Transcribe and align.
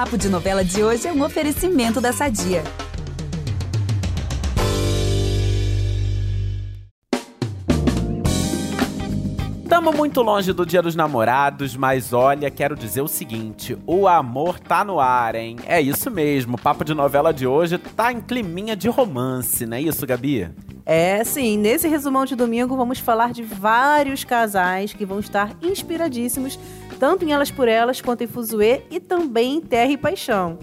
Papo 0.00 0.16
de 0.16 0.30
Novela 0.30 0.64
de 0.64 0.82
hoje 0.82 1.06
é 1.06 1.12
um 1.12 1.22
oferecimento 1.22 2.00
da 2.00 2.10
Sadia. 2.10 2.64
Estamos 9.62 9.94
muito 9.94 10.22
longe 10.22 10.54
do 10.54 10.64
Dia 10.64 10.80
dos 10.80 10.96
Namorados, 10.96 11.76
mas 11.76 12.14
olha, 12.14 12.50
quero 12.50 12.74
dizer 12.74 13.02
o 13.02 13.08
seguinte: 13.08 13.76
o 13.86 14.08
amor 14.08 14.58
tá 14.58 14.82
no 14.82 14.98
ar, 14.98 15.34
hein? 15.34 15.56
É 15.66 15.82
isso 15.82 16.10
mesmo, 16.10 16.54
o 16.54 16.58
papo 16.58 16.82
de 16.82 16.94
novela 16.94 17.30
de 17.30 17.46
hoje 17.46 17.76
tá 17.76 18.10
em 18.10 18.22
climinha 18.22 18.74
de 18.74 18.88
romance, 18.88 19.66
não 19.66 19.76
é 19.76 19.82
isso, 19.82 20.06
Gabi? 20.06 20.48
É, 20.84 21.22
sim. 21.24 21.56
Nesse 21.56 21.88
resumão 21.88 22.24
de 22.24 22.34
domingo, 22.34 22.76
vamos 22.76 22.98
falar 22.98 23.32
de 23.32 23.42
vários 23.42 24.24
casais 24.24 24.92
que 24.92 25.04
vão 25.04 25.20
estar 25.20 25.52
inspiradíssimos, 25.62 26.58
tanto 26.98 27.24
em 27.24 27.32
Elas 27.32 27.50
por 27.50 27.68
Elas 27.68 28.00
quanto 28.00 28.24
em 28.24 28.26
Fuzue 28.26 28.82
e 28.90 29.00
também 29.00 29.56
em 29.56 29.60
Terra 29.60 29.92
e 29.92 29.96
Paixão. 29.96 30.58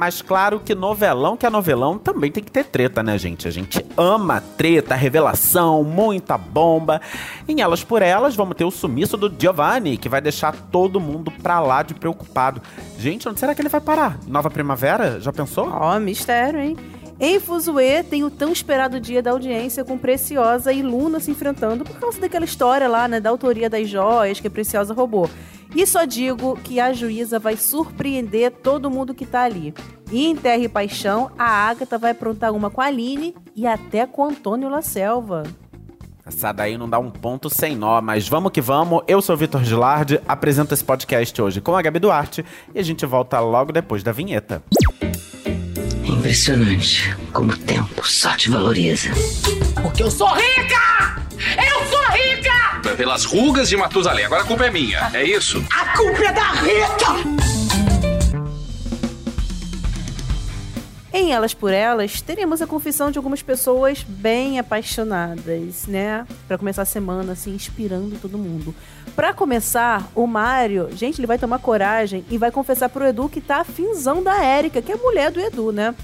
Mas 0.00 0.22
claro 0.22 0.58
que 0.58 0.74
novelão 0.74 1.36
que 1.36 1.44
é 1.44 1.50
novelão 1.50 1.98
também 1.98 2.32
tem 2.32 2.42
que 2.42 2.50
ter 2.50 2.64
treta, 2.64 3.02
né, 3.02 3.18
gente? 3.18 3.46
A 3.46 3.50
gente 3.50 3.84
ama 3.98 4.42
treta, 4.56 4.94
revelação, 4.94 5.84
muita 5.84 6.38
bomba. 6.38 7.02
Em 7.46 7.60
Elas 7.60 7.84
por 7.84 8.00
Elas, 8.00 8.34
vamos 8.34 8.56
ter 8.56 8.64
o 8.64 8.70
sumiço 8.70 9.18
do 9.18 9.30
Giovanni, 9.38 9.98
que 9.98 10.08
vai 10.08 10.22
deixar 10.22 10.56
todo 10.56 10.98
mundo 10.98 11.30
pra 11.42 11.60
lá 11.60 11.82
de 11.82 11.92
preocupado. 11.92 12.62
Gente, 12.98 13.28
onde 13.28 13.38
será 13.38 13.54
que 13.54 13.60
ele 13.60 13.68
vai 13.68 13.80
parar? 13.80 14.18
Nova 14.26 14.48
Primavera? 14.48 15.20
Já 15.20 15.34
pensou? 15.34 15.68
Ó, 15.68 15.94
oh, 15.94 16.00
mistério, 16.00 16.58
hein? 16.58 16.78
Em 17.22 17.38
Fuzue 17.38 18.02
tem 18.08 18.24
o 18.24 18.30
tão 18.30 18.50
esperado 18.50 18.98
dia 18.98 19.22
da 19.22 19.32
audiência 19.32 19.84
com 19.84 19.98
Preciosa 19.98 20.72
e 20.72 20.80
Luna 20.80 21.20
se 21.20 21.30
enfrentando 21.30 21.84
por 21.84 22.00
causa 22.00 22.18
daquela 22.18 22.46
história 22.46 22.88
lá, 22.88 23.06
né, 23.06 23.20
da 23.20 23.28
autoria 23.28 23.68
das 23.68 23.86
joias 23.90 24.40
que 24.40 24.46
a 24.46 24.50
Preciosa 24.50 24.94
roubou. 24.94 25.28
E 25.76 25.86
só 25.86 26.06
digo 26.06 26.58
que 26.64 26.80
a 26.80 26.94
juíza 26.94 27.38
vai 27.38 27.58
surpreender 27.58 28.50
todo 28.50 28.90
mundo 28.90 29.12
que 29.12 29.26
tá 29.26 29.42
ali. 29.42 29.74
E 30.10 30.26
em 30.28 30.34
Terra 30.34 30.62
e 30.62 30.68
Paixão, 30.68 31.30
a 31.38 31.44
Agatha 31.44 31.98
vai 31.98 32.12
aprontar 32.12 32.52
uma 32.52 32.70
com 32.70 32.80
a 32.80 32.86
Aline 32.86 33.34
e 33.54 33.66
até 33.66 34.06
com 34.06 34.24
Antônio 34.24 34.70
La 34.70 34.80
Selva. 34.80 35.42
Essa 36.24 36.52
daí 36.52 36.78
não 36.78 36.88
dá 36.88 36.98
um 36.98 37.10
ponto 37.10 37.50
sem 37.50 37.76
nó, 37.76 38.00
mas 38.00 38.28
vamos 38.28 38.50
que 38.50 38.62
vamos. 38.62 39.02
Eu 39.06 39.20
sou 39.20 39.36
Vitor 39.36 39.62
Gilardi, 39.62 40.18
apresento 40.26 40.72
esse 40.72 40.82
podcast 40.82 41.42
hoje 41.42 41.60
com 41.60 41.76
a 41.76 41.82
Gabi 41.82 41.98
Duarte 41.98 42.44
e 42.74 42.78
a 42.78 42.82
gente 42.82 43.04
volta 43.04 43.38
logo 43.40 43.72
depois 43.72 44.02
da 44.02 44.10
vinheta. 44.10 44.62
Impressionante 46.20 47.16
como 47.32 47.50
o 47.50 47.56
tempo 47.56 48.06
só 48.06 48.36
te 48.36 48.50
valoriza. 48.50 49.08
Porque 49.82 50.02
eu 50.02 50.10
sou 50.10 50.28
rica! 50.28 51.16
Eu 51.56 51.86
sou 51.86 52.04
rica! 52.12 52.94
Pelas 52.94 53.24
rugas 53.24 53.70
de 53.70 53.76
Matusalém. 53.78 54.26
Agora 54.26 54.42
a 54.42 54.44
culpa 54.44 54.66
é 54.66 54.70
minha, 54.70 55.10
é 55.14 55.24
isso? 55.24 55.64
A 55.72 55.96
culpa 55.96 56.22
é 56.22 56.32
da 56.34 56.52
Rita! 56.52 57.60
Em 61.10 61.32
Elas 61.32 61.54
por 61.54 61.72
Elas, 61.72 62.20
teremos 62.20 62.60
a 62.60 62.66
confissão 62.66 63.10
de 63.10 63.18
algumas 63.18 63.40
pessoas 63.40 64.04
bem 64.06 64.58
apaixonadas, 64.58 65.86
né? 65.86 66.26
Para 66.46 66.58
começar 66.58 66.82
a 66.82 66.84
semana, 66.84 67.32
assim, 67.32 67.54
inspirando 67.54 68.18
todo 68.20 68.36
mundo. 68.36 68.74
Para 69.16 69.32
começar, 69.32 70.06
o 70.14 70.26
Mário, 70.26 70.90
gente, 70.94 71.18
ele 71.18 71.26
vai 71.26 71.38
tomar 71.38 71.60
coragem 71.60 72.26
e 72.30 72.36
vai 72.36 72.50
confessar 72.50 72.90
pro 72.90 73.06
Edu 73.06 73.26
que 73.28 73.40
tá 73.40 73.62
afinzão 73.62 74.22
da 74.22 74.44
Érica, 74.44 74.82
que 74.82 74.92
é 74.92 74.94
a 74.94 74.98
mulher 74.98 75.30
do 75.30 75.40
Edu, 75.40 75.72
né? 75.72 75.94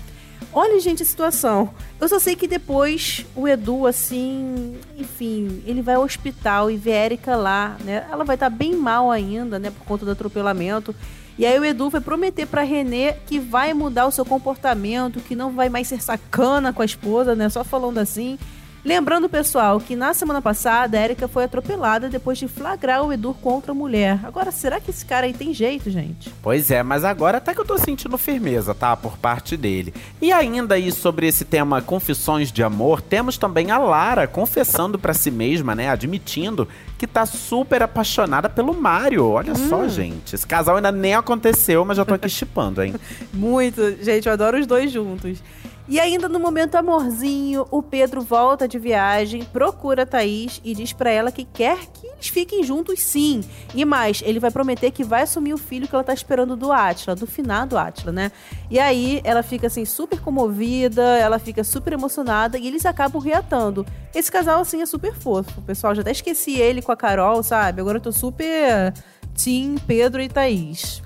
Olha, 0.59 0.81
gente, 0.81 1.03
a 1.03 1.07
situação. 1.07 1.69
Eu 2.01 2.09
só 2.09 2.19
sei 2.19 2.35
que 2.35 2.49
depois 2.49 3.27
o 3.37 3.47
Edu, 3.47 3.87
assim, 3.87 4.75
enfim, 4.97 5.63
ele 5.67 5.83
vai 5.83 5.97
ao 5.97 6.03
hospital 6.03 6.71
e 6.71 6.79
vê 6.79 6.93
a 6.93 7.05
Erika 7.05 7.37
lá, 7.37 7.77
né? 7.85 8.07
Ela 8.11 8.25
vai 8.25 8.37
estar 8.37 8.49
tá 8.49 8.57
bem 8.57 8.75
mal 8.75 9.11
ainda, 9.11 9.59
né, 9.59 9.71
por 9.71 9.85
conta 9.85 10.07
do 10.07 10.13
atropelamento. 10.13 10.95
E 11.39 11.45
aí 11.45 11.59
o 11.59 11.65
Edu 11.65 11.91
vai 11.91 12.01
prometer 12.01 12.47
para 12.47 12.63
Renê 12.63 13.13
que 13.27 13.39
vai 13.39 13.75
mudar 13.75 14.07
o 14.07 14.11
seu 14.11 14.25
comportamento, 14.25 15.21
que 15.21 15.37
não 15.37 15.53
vai 15.53 15.69
mais 15.69 15.89
ser 15.89 16.01
sacana 16.03 16.73
com 16.73 16.81
a 16.81 16.87
esposa, 16.87 17.35
né? 17.35 17.51
Só 17.51 17.63
falando 17.63 17.99
assim. 17.99 18.39
Lembrando, 18.87 19.29
pessoal, 19.29 19.81
que 19.81 19.97
na 19.97 20.15
semana 20.15 20.41
passada 20.41 20.97
a 20.97 21.03
Erika 21.03 21.27
foi 21.27 21.43
atropelada 21.43 22.09
depois 22.09 22.39
de 22.39 22.47
flagrar 22.47 23.03
o 23.03 23.13
Edu 23.13 23.35
contra 23.35 23.73
a 23.73 23.75
mulher. 23.75 24.21
Agora, 24.23 24.53
será 24.53 24.79
que 24.79 24.93
esse 24.93 25.05
cara 25.05 25.27
aí 25.27 25.33
tem 25.33 25.53
jeito, 25.53 25.91
gente? 25.91 26.33
Pois 26.41 26.71
é, 26.71 26.85
mas 26.85 27.03
agora 27.03 27.39
até 27.39 27.53
que 27.53 27.61
eu 27.61 27.65
tô 27.65 27.77
sentindo 27.79 28.17
firmeza, 28.17 28.77
tá? 28.77 28.97
Por 28.97 29.19
parte 29.19 29.57
dele. 29.57 29.93
E 30.23 30.33
ainda 30.33 30.77
aí 30.77 30.93
sobre 30.93 31.27
esse 31.27 31.45
tema 31.45 31.83
confissões 31.83 32.53
de 32.53 32.63
amor, 32.63 33.01
temos 33.01 33.37
também 33.37 33.73
a 33.73 33.79
Lara 33.79 34.29
confessando 34.29 35.01
para 35.01 35.13
si 35.13 35.33
mesma, 35.33 35.75
né? 35.75 35.91
Admitindo 35.91 36.69
que 36.97 37.09
tá 37.09 37.27
super 37.27 37.83
apaixonada 37.83 38.49
pelo 38.49 38.73
Mario. 38.73 39.27
Olha 39.27 39.53
hum. 39.53 39.69
só, 39.69 39.89
gente. 39.89 40.37
Esse 40.37 40.47
casal 40.47 40.77
ainda 40.77 40.93
nem 40.93 41.17
aconteceu, 41.17 41.85
mas 41.85 41.97
já 41.97 42.05
tô 42.05 42.15
aqui 42.15 42.29
chipando, 42.31 42.85
hein? 42.85 42.95
Muito. 43.35 43.97
Gente, 44.01 44.27
eu 44.27 44.33
adoro 44.33 44.61
os 44.61 44.67
dois 44.67 44.93
juntos. 44.93 45.43
E 45.89 46.01
ainda 46.01 46.29
no 46.29 46.41
momento 46.41 46.75
amorzinho, 46.75 47.65
o 47.71 47.81
Pedro 47.81 48.21
volta 48.21 48.67
de 48.67 48.77
viagem, 48.77 49.45
procura 49.45 50.03
a 50.03 50.07
Thaís 50.07 50.61
e 50.65 50.75
diz 50.75 50.93
para 50.93 51.11
ela 51.11 51.31
que 51.31 51.45
quer 51.45 51.79
que 51.87 52.09
eles 52.09 52.27
fiquem 52.27 52.65
juntos 52.65 53.01
sim. 53.01 53.45
E 53.73 53.85
mais, 53.85 54.21
ele 54.25 54.41
vai 54.41 54.51
prometer 54.51 54.91
que 54.91 55.05
vai 55.05 55.23
assumir 55.23 55.55
o 55.55 55.59
filho 55.59 55.87
que 55.87 55.95
ela 55.95 56.03
tá 56.03 56.13
esperando 56.13 56.57
do 56.57 56.73
Átila, 56.73 57.15
do 57.15 57.25
finado 57.25 57.79
Átila, 57.79 58.11
né? 58.11 58.33
E 58.69 58.81
aí 58.81 59.21
ela 59.23 59.45
fica 59.45 59.69
assim 59.69 59.85
super 59.85 60.21
comovida, 60.21 61.03
ela 61.03 61.39
fica 61.39 61.63
super 61.63 61.93
emocionada 61.93 62.59
e 62.59 62.67
eles 62.67 62.85
acabam 62.85 63.23
reatando. 63.23 63.87
Esse 64.13 64.31
casal 64.31 64.63
assim 64.63 64.83
é 64.83 64.87
super 64.87 65.15
fofo. 65.15 65.63
Pessoal, 65.63 65.95
já 65.95 66.01
até 66.01 66.11
esqueci 66.11 66.59
ele 66.59 66.83
com 66.83 66.91
a 66.91 66.97
Carol, 66.97 67.45
sabe? 67.45 67.81
Agora 67.81 67.99
eu 67.99 68.03
tô 68.03 68.11
super 68.11 68.93
Tim, 69.37 69.77
Pedro 69.87 70.21
e 70.21 70.29
Thaís. 70.29 71.06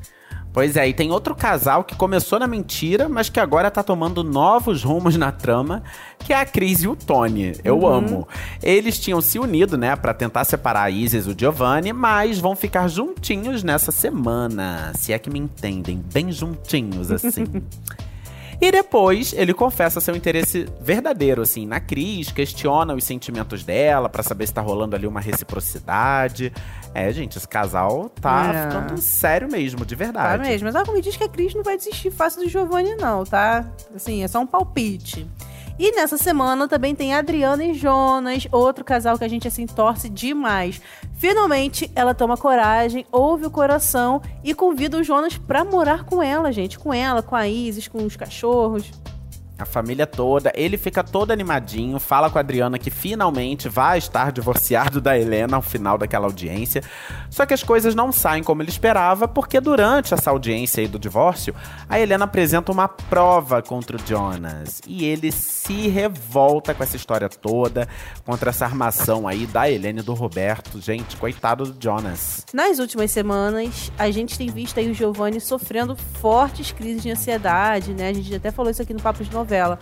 Pois 0.53 0.77
é, 0.77 0.89
e 0.89 0.93
tem 0.93 1.13
outro 1.13 1.35
casal 1.35 1.85
que 1.85 1.95
começou 1.95 2.39
na 2.39 2.47
mentira, 2.47 3.09
mas 3.09 3.29
que 3.29 3.39
agora 3.39 3.71
tá 3.71 3.83
tomando 3.83 4.25
novos 4.25 4.83
rumos 4.83 5.17
na 5.17 5.31
trama, 5.31 5.83
que 6.19 6.33
é 6.33 6.41
a 6.41 6.45
Cris 6.45 6.83
e 6.83 6.89
o 6.89 6.97
Tony. 6.97 7.53
Eu 7.63 7.81
uhum. 7.81 7.87
amo. 7.87 8.29
Eles 8.61 8.99
tinham 8.99 9.21
se 9.21 9.39
unido, 9.39 9.79
né, 9.79 9.95
para 9.95 10.13
tentar 10.13 10.45
separar 10.45 10.83
a 10.83 10.91
Isis 10.91 11.27
e 11.27 11.31
o 11.31 11.39
Giovanni, 11.39 11.93
mas 11.93 12.41
vão 12.41 12.57
ficar 12.57 12.89
juntinhos 12.89 13.63
nessa 13.63 13.93
semana. 13.93 14.93
Se 14.97 15.13
é 15.13 15.19
que 15.19 15.31
me 15.31 15.39
entendem, 15.39 16.03
bem 16.13 16.33
juntinhos 16.33 17.13
assim. 17.13 17.47
E 18.61 18.71
depois 18.71 19.33
ele 19.33 19.55
confessa 19.55 20.01
seu 20.01 20.15
interesse 20.15 20.69
verdadeiro, 20.81 21.41
assim, 21.41 21.67
na 21.67 21.81
Cris, 21.81 22.31
questiona 22.31 22.95
os 22.95 23.05
sentimentos 23.05 23.65
dela 23.65 24.07
para 24.09 24.23
saber 24.23 24.47
se 24.47 24.53
tá 24.53 24.61
rolando 24.61 24.95
ali 24.95 25.07
uma 25.07 25.21
reciprocidade. 25.21 26.53
É, 26.93 27.11
gente, 27.11 27.39
esse 27.39 27.49
casal 27.49 28.11
tá 28.21 28.53
é. 28.53 28.63
ficando 28.65 29.01
sério 29.01 29.51
mesmo, 29.51 29.87
de 29.87 29.95
verdade. 29.95 30.43
Tá 30.43 30.49
mesmo. 30.49 30.67
Mas 30.67 30.75
ela 30.75 30.93
me 30.93 31.01
diz 31.01 31.17
que 31.17 31.25
a 31.25 31.29
Cris 31.29 31.55
não 31.55 31.63
vai 31.63 31.79
desistir 31.79 32.11
fácil 32.11 32.43
do 32.43 32.49
Giovanni, 32.51 32.95
não, 32.97 33.25
tá? 33.25 33.65
Assim, 33.95 34.23
é 34.23 34.29
só 34.29 34.41
um 34.41 34.47
palpite. 34.47 35.27
E 35.83 35.93
nessa 35.93 36.19
semana 36.19 36.69
também 36.69 36.95
tem 36.95 37.15
Adriana 37.15 37.65
e 37.65 37.73
Jonas, 37.73 38.47
outro 38.53 38.85
casal 38.85 39.17
que 39.17 39.25
a 39.25 39.29
gente 39.29 39.49
assim 39.49 39.65
torce 39.65 40.11
demais. 40.11 40.79
Finalmente 41.15 41.91
ela 41.97 42.13
toma 42.13 42.37
coragem, 42.37 43.07
ouve 43.11 43.47
o 43.47 43.51
coração 43.51 44.21
e 44.45 44.53
convida 44.53 44.99
o 44.99 45.03
Jonas 45.03 45.39
pra 45.39 45.65
morar 45.65 46.05
com 46.05 46.23
ela, 46.23 46.53
gente. 46.53 46.79
Com 46.79 46.93
ela, 46.93 47.23
com 47.23 47.35
a 47.35 47.49
Isis, 47.49 47.89
com 47.89 48.05
os 48.05 48.15
cachorros. 48.15 48.93
A 49.61 49.67
família 49.67 50.07
toda, 50.07 50.51
ele 50.55 50.79
fica 50.79 51.05
todo 51.05 51.33
animadinho, 51.33 52.01
fala 52.01 52.31
com 52.31 52.39
a 52.39 52.41
Adriana 52.41 52.79
que 52.79 52.91
finalmente 52.91 53.69
vai 53.69 53.99
estar 53.99 54.33
divorciado 54.33 55.01
da 55.01 55.19
Helena 55.19 55.57
ao 55.57 55.63
final 55.63 55.99
daquela 55.99 56.27
audiência. 56.27 56.83
Só 57.29 57.45
que 57.45 57.53
as 57.53 57.63
coisas 57.63 57.95
não 57.95 58.11
saem 58.11 58.43
como 58.43 58.63
ele 58.63 58.71
esperava, 58.71 59.29
porque 59.29 59.61
durante 59.61 60.15
essa 60.15 60.31
audiência 60.31 60.81
aí 60.81 60.89
do 60.89 60.99
divórcio, 60.99 61.55
a 61.89 62.01
Helena 62.01 62.25
apresenta 62.25 62.73
uma 62.73 62.89
prova 62.89 63.61
contra 63.61 63.97
o 63.97 64.01
Jonas. 64.07 64.81
E 64.87 65.05
ele 65.05 65.31
se 65.31 65.89
revolta 65.89 66.73
com 66.73 66.83
essa 66.83 66.97
história 66.97 67.29
toda, 67.29 67.87
contra 68.25 68.49
essa 68.49 68.65
armação 68.65 69.29
aí 69.29 69.47
da 69.47 69.71
Helena 69.71 70.01
e 70.01 70.03
do 70.03 70.15
Roberto. 70.15 70.81
Gente, 70.81 71.17
coitado 71.17 71.67
do 71.67 71.83
Jonas. 71.83 72.47
Nas 72.55 72.79
últimas 72.79 73.11
semanas, 73.11 73.93
a 73.99 74.11
gente 74.11 74.39
tem 74.39 74.49
visto 74.49 74.81
aí 74.81 74.91
o 74.91 74.95
Giovanni 74.95 75.39
sofrendo 75.39 75.95
fortes 75.95 76.73
crises 76.73 77.03
de 77.03 77.11
ansiedade, 77.11 77.93
né? 77.93 78.09
A 78.09 78.13
gente 78.13 78.35
até 78.35 78.51
falou 78.51 78.71
isso 78.71 78.81
aqui 78.81 78.95
no 78.95 79.03
Papo 79.03 79.23
de 79.23 79.31
Novela 79.31 79.50
novela. 79.51 79.79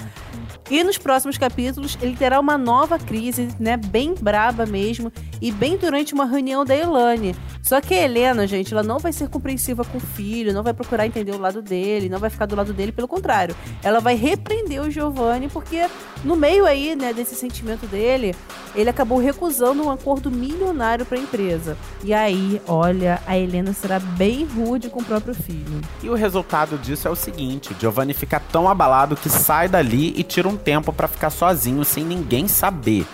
E 0.71 0.83
nos 0.83 0.99
próximos 0.99 1.39
capítulos 1.39 1.97
ele 2.01 2.17
terá 2.17 2.39
uma 2.41 2.59
nova 2.59 2.99
crise, 2.99 3.49
né, 3.59 3.77
bem 3.77 4.15
braba 4.15 4.67
mesmo, 4.67 5.13
e 5.41 5.51
bem 5.51 5.77
durante 5.77 6.13
uma 6.13 6.27
reunião 6.27 6.65
da 6.65 6.75
Elane. 6.75 7.35
Só 7.63 7.81
que 7.81 7.95
a 7.95 8.05
Helena, 8.05 8.47
gente, 8.47 8.73
ela 8.73 8.83
não 8.83 8.99
vai 8.99 9.13
ser 9.13 9.29
compreensiva 9.29 9.85
com 9.85 9.99
o 9.99 10.01
filho, 10.01 10.53
não 10.53 10.63
vai 10.63 10.75
procurar 10.75 11.07
entender 11.07 11.33
o 11.33 11.39
lado 11.39 11.63
dele, 11.63 12.09
não 12.09 12.19
vai 12.19 12.29
ficar 12.29 12.47
do 12.47 12.57
lado 12.57 12.73
dele, 12.73 12.93
pelo 12.93 13.09
contrário. 13.09 13.55
Ela 13.83 14.01
vai 14.01 14.15
repreender 14.15 14.83
o 14.83 14.91
Giovanni 14.91 15.49
porque 15.49 15.87
no 16.25 16.37
meio 16.37 16.67
aí, 16.67 16.95
né, 16.95 17.13
desse 17.13 17.35
sentimento 17.35 17.87
dele, 17.87 18.35
ele 18.75 18.91
acabou 18.91 19.19
recusando 19.19 19.85
um 19.85 19.91
acordo 19.91 20.31
milionário 20.31 21.05
para 21.05 21.19
a 21.19 21.21
empresa. 21.21 21.77
E 22.05 22.13
aí, 22.15 22.61
olha, 22.67 23.21
a 23.27 23.37
Helena 23.37 23.73
será 23.73 23.99
bem 23.99 24.45
rude 24.45 24.89
com 24.89 25.01
o 25.01 25.05
próprio 25.05 25.35
filho. 25.35 25.81
E 26.03 26.09
o 26.09 26.15
resultado 26.15 26.79
disso 26.79 27.09
é 27.09 27.11
o 27.11 27.17
seguinte: 27.17 27.77
Giovanni 27.79 28.15
fica 28.15 28.41
tão 28.41 28.69
abalado 28.69 29.17
que 29.17 29.29
sai 29.29 29.69
dali 29.69 30.15
e 30.17 30.23
tira 30.23 30.49
um 30.49 30.57
tempo 30.57 30.93
para 30.93 31.09
ficar 31.09 31.31
sozinho 31.31 31.85
sem 31.85 32.05
ninguém 32.05 32.49
saber. 32.49 33.07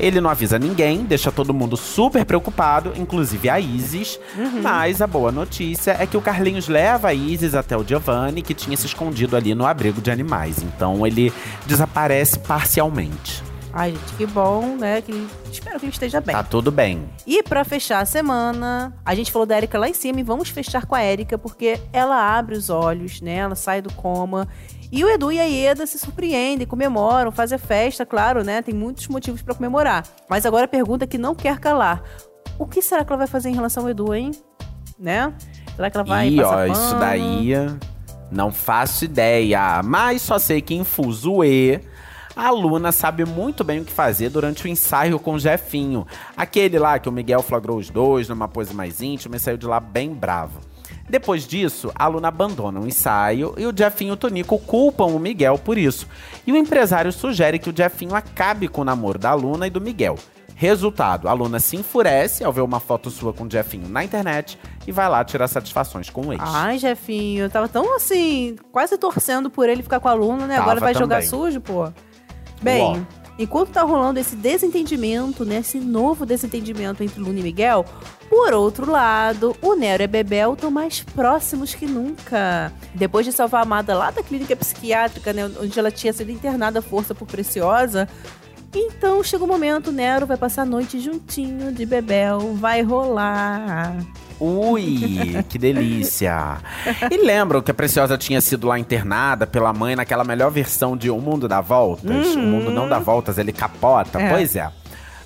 Ele 0.00 0.18
não 0.18 0.30
avisa 0.30 0.58
ninguém, 0.58 1.04
deixa 1.04 1.30
todo 1.30 1.52
mundo 1.52 1.76
super 1.76 2.24
preocupado, 2.24 2.94
inclusive 2.96 3.50
a 3.50 3.60
Isis. 3.60 4.18
Mas 4.62 5.02
a 5.02 5.06
boa 5.06 5.30
notícia 5.30 5.94
é 6.00 6.06
que 6.06 6.16
o 6.16 6.22
Carlinhos 6.22 6.68
leva 6.68 7.08
a 7.08 7.14
Isis 7.14 7.54
até 7.54 7.76
o 7.76 7.84
Giovanni, 7.86 8.40
que 8.40 8.54
tinha 8.54 8.76
se 8.78 8.86
escondido 8.86 9.36
ali 9.36 9.54
no 9.54 9.66
abrigo 9.66 10.00
de 10.00 10.10
animais. 10.10 10.56
Então 10.62 11.06
ele 11.06 11.30
desaparece 11.66 12.38
parcialmente. 12.38 13.49
Ai, 13.72 13.92
gente, 13.92 14.14
que 14.14 14.26
bom, 14.26 14.76
né? 14.76 15.00
Que 15.00 15.28
espero 15.50 15.78
que 15.78 15.86
ele 15.86 15.92
esteja 15.92 16.20
bem. 16.20 16.34
Tá 16.34 16.42
tudo 16.42 16.72
bem. 16.72 17.08
E 17.26 17.42
pra 17.42 17.64
fechar 17.64 18.00
a 18.00 18.04
semana, 18.04 18.92
a 19.04 19.14
gente 19.14 19.30
falou 19.30 19.46
da 19.46 19.56
Erika 19.56 19.78
lá 19.78 19.88
em 19.88 19.94
cima 19.94 20.20
e 20.20 20.22
vamos 20.22 20.48
fechar 20.48 20.86
com 20.86 20.94
a 20.94 21.04
Erika 21.04 21.38
porque 21.38 21.80
ela 21.92 22.16
abre 22.36 22.56
os 22.56 22.68
olhos, 22.68 23.20
né? 23.20 23.36
Ela 23.36 23.54
sai 23.54 23.80
do 23.80 23.92
coma. 23.92 24.48
E 24.92 25.04
o 25.04 25.08
Edu 25.08 25.30
e 25.30 25.38
a 25.38 25.44
Ieda 25.44 25.86
se 25.86 25.98
surpreendem, 25.98 26.66
comemoram, 26.66 27.30
fazem 27.30 27.56
a 27.56 27.58
festa, 27.58 28.04
claro, 28.04 28.42
né? 28.42 28.60
Tem 28.60 28.74
muitos 28.74 29.06
motivos 29.06 29.40
pra 29.40 29.54
comemorar. 29.54 30.04
Mas 30.28 30.44
agora 30.44 30.64
a 30.64 30.68
pergunta 30.68 31.06
que 31.06 31.16
não 31.16 31.34
quer 31.34 31.60
calar. 31.60 32.02
O 32.58 32.66
que 32.66 32.82
será 32.82 33.04
que 33.04 33.12
ela 33.12 33.18
vai 33.18 33.28
fazer 33.28 33.50
em 33.50 33.54
relação 33.54 33.84
ao 33.84 33.90
Edu, 33.90 34.12
hein? 34.12 34.32
Né? 34.98 35.32
Será 35.76 35.90
que 35.90 35.96
ela 35.96 36.04
vai 36.04 36.28
Ih, 36.28 36.42
ó, 36.42 36.66
isso 36.66 36.94
daí 36.98 37.54
não 38.30 38.52
faço 38.52 39.04
ideia. 39.04 39.82
Mas 39.82 40.22
só 40.22 40.38
sei 40.38 40.60
que 40.60 40.74
em 40.74 40.84
Fuzue, 40.84 41.80
a 42.34 42.50
Luna 42.50 42.92
sabe 42.92 43.24
muito 43.24 43.64
bem 43.64 43.80
o 43.80 43.84
que 43.84 43.92
fazer 43.92 44.28
durante 44.30 44.64
o 44.64 44.68
ensaio 44.68 45.18
com 45.18 45.34
o 45.34 45.38
Jefinho. 45.38 46.06
Aquele 46.36 46.78
lá 46.78 46.98
que 46.98 47.08
o 47.08 47.12
Miguel 47.12 47.42
flagrou 47.42 47.76
os 47.78 47.90
dois 47.90 48.28
numa 48.28 48.48
pose 48.48 48.72
mais 48.74 49.02
íntima 49.02 49.36
e 49.36 49.40
saiu 49.40 49.56
de 49.56 49.66
lá 49.66 49.80
bem 49.80 50.14
bravo. 50.14 50.60
Depois 51.08 51.46
disso, 51.46 51.90
a 51.94 52.06
Luna 52.06 52.28
abandona 52.28 52.80
o 52.80 52.86
ensaio 52.86 53.54
e 53.58 53.66
o 53.66 53.76
Jefinho 53.76 54.10
e 54.10 54.12
o 54.12 54.16
Tonico 54.16 54.58
culpam 54.60 55.06
o 55.06 55.18
Miguel 55.18 55.58
por 55.58 55.76
isso. 55.76 56.06
E 56.46 56.52
o 56.52 56.56
empresário 56.56 57.12
sugere 57.12 57.58
que 57.58 57.68
o 57.68 57.76
Jefinho 57.76 58.14
acabe 58.14 58.68
com 58.68 58.82
o 58.82 58.84
namoro 58.84 59.18
da 59.18 59.34
Luna 59.34 59.66
e 59.66 59.70
do 59.70 59.80
Miguel. 59.80 60.16
Resultado, 60.54 61.26
a 61.26 61.32
Luna 61.32 61.58
se 61.58 61.76
enfurece 61.76 62.44
ao 62.44 62.52
ver 62.52 62.60
uma 62.60 62.78
foto 62.78 63.10
sua 63.10 63.32
com 63.32 63.44
o 63.44 63.50
Jefinho 63.50 63.88
na 63.88 64.04
internet 64.04 64.58
e 64.86 64.92
vai 64.92 65.08
lá 65.08 65.24
tirar 65.24 65.48
satisfações 65.48 66.10
com 66.10 66.26
o 66.26 66.32
ex. 66.32 66.40
Ai, 66.44 66.78
Jefinho, 66.78 67.44
eu 67.44 67.50
tava 67.50 67.66
tão 67.66 67.96
assim, 67.96 68.56
quase 68.70 68.96
torcendo 68.98 69.50
por 69.50 69.68
ele 69.68 69.82
ficar 69.82 69.98
com 70.00 70.08
a 70.08 70.12
Luna, 70.12 70.46
né? 70.46 70.56
Agora 70.56 70.78
Tava 70.78 70.92
vai 70.92 70.94
jogar 70.94 71.16
também. 71.16 71.28
sujo, 71.28 71.60
pô. 71.60 71.90
Bem, 72.60 73.06
enquanto 73.38 73.70
tá 73.70 73.82
rolando 73.82 74.20
esse 74.20 74.36
desentendimento, 74.36 75.44
né? 75.44 75.58
Esse 75.58 75.78
novo 75.78 76.26
desentendimento 76.26 77.02
entre 77.02 77.20
Luna 77.20 77.40
e 77.40 77.42
Miguel, 77.42 77.84
por 78.28 78.52
outro 78.52 78.90
lado, 78.90 79.56
o 79.60 79.74
Nero 79.74 80.02
e 80.02 80.04
a 80.04 80.08
Bebel 80.08 80.52
estão 80.52 80.70
mais 80.70 81.00
próximos 81.00 81.74
que 81.74 81.86
nunca. 81.86 82.72
Depois 82.94 83.26
de 83.26 83.32
salvar 83.32 83.60
a 83.60 83.62
Amada 83.62 83.96
lá 83.96 84.10
da 84.10 84.22
clínica 84.22 84.54
psiquiátrica, 84.54 85.32
né? 85.32 85.50
Onde 85.60 85.78
ela 85.78 85.90
tinha 85.90 86.12
sido 86.12 86.30
internada 86.30 86.78
à 86.78 86.82
força 86.82 87.14
por 87.14 87.26
Preciosa. 87.26 88.08
Então 88.72 89.22
chega 89.24 89.42
o 89.42 89.48
momento, 89.48 89.90
Nero 89.90 90.26
vai 90.26 90.36
passar 90.36 90.62
a 90.62 90.66
noite 90.66 91.00
juntinho 91.00 91.72
de 91.72 91.84
Bebel, 91.84 92.54
vai 92.54 92.82
rolar. 92.82 93.96
Ui, 94.40 95.44
que 95.48 95.58
delícia! 95.58 96.56
E 97.10 97.16
lembram 97.18 97.60
que 97.60 97.70
a 97.70 97.74
Preciosa 97.74 98.16
tinha 98.16 98.40
sido 98.40 98.66
lá 98.66 98.78
internada 98.78 99.46
pela 99.46 99.72
mãe 99.72 99.94
naquela 99.94 100.24
melhor 100.24 100.50
versão 100.50 100.96
de 100.96 101.10
O 101.10 101.20
Mundo 101.20 101.46
dá 101.46 101.60
Voltas? 101.60 102.34
O 102.34 102.38
mundo 102.38 102.70
não 102.70 102.88
dá 102.88 102.98
voltas, 102.98 103.36
ele 103.36 103.52
capota. 103.52 104.18
É. 104.18 104.30
Pois 104.30 104.56
é. 104.56 104.70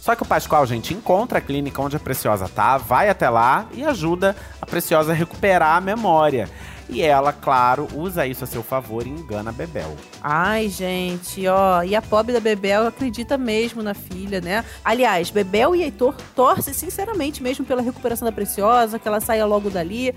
Só 0.00 0.14
que 0.14 0.22
o 0.22 0.26
Pascoal, 0.26 0.66
gente, 0.66 0.92
encontra 0.92 1.38
a 1.38 1.40
clínica 1.40 1.80
onde 1.80 1.96
a 1.96 1.98
Preciosa 2.00 2.46
tá, 2.46 2.76
vai 2.76 3.08
até 3.08 3.30
lá 3.30 3.66
e 3.72 3.82
ajuda 3.84 4.36
a 4.60 4.66
Preciosa 4.66 5.12
a 5.12 5.14
recuperar 5.14 5.76
a 5.76 5.80
memória. 5.80 6.50
E 6.88 7.02
ela, 7.02 7.32
claro, 7.32 7.88
usa 7.94 8.26
isso 8.26 8.44
a 8.44 8.46
seu 8.46 8.62
favor 8.62 9.06
e 9.06 9.10
engana 9.10 9.50
Bebel. 9.50 9.96
Ai, 10.22 10.68
gente, 10.68 11.46
ó. 11.48 11.82
E 11.82 11.96
a 11.96 12.02
pobre 12.02 12.32
da 12.32 12.40
Bebel 12.40 12.86
acredita 12.86 13.38
mesmo 13.38 13.82
na 13.82 13.94
filha, 13.94 14.40
né? 14.40 14.64
Aliás, 14.84 15.30
Bebel 15.30 15.74
e 15.74 15.82
Heitor 15.82 16.14
torcem 16.34 16.74
sinceramente 16.74 17.42
mesmo 17.42 17.64
pela 17.64 17.82
recuperação 17.82 18.26
da 18.26 18.32
Preciosa, 18.32 18.98
que 18.98 19.08
ela 19.08 19.20
saia 19.20 19.46
logo 19.46 19.70
dali. 19.70 20.14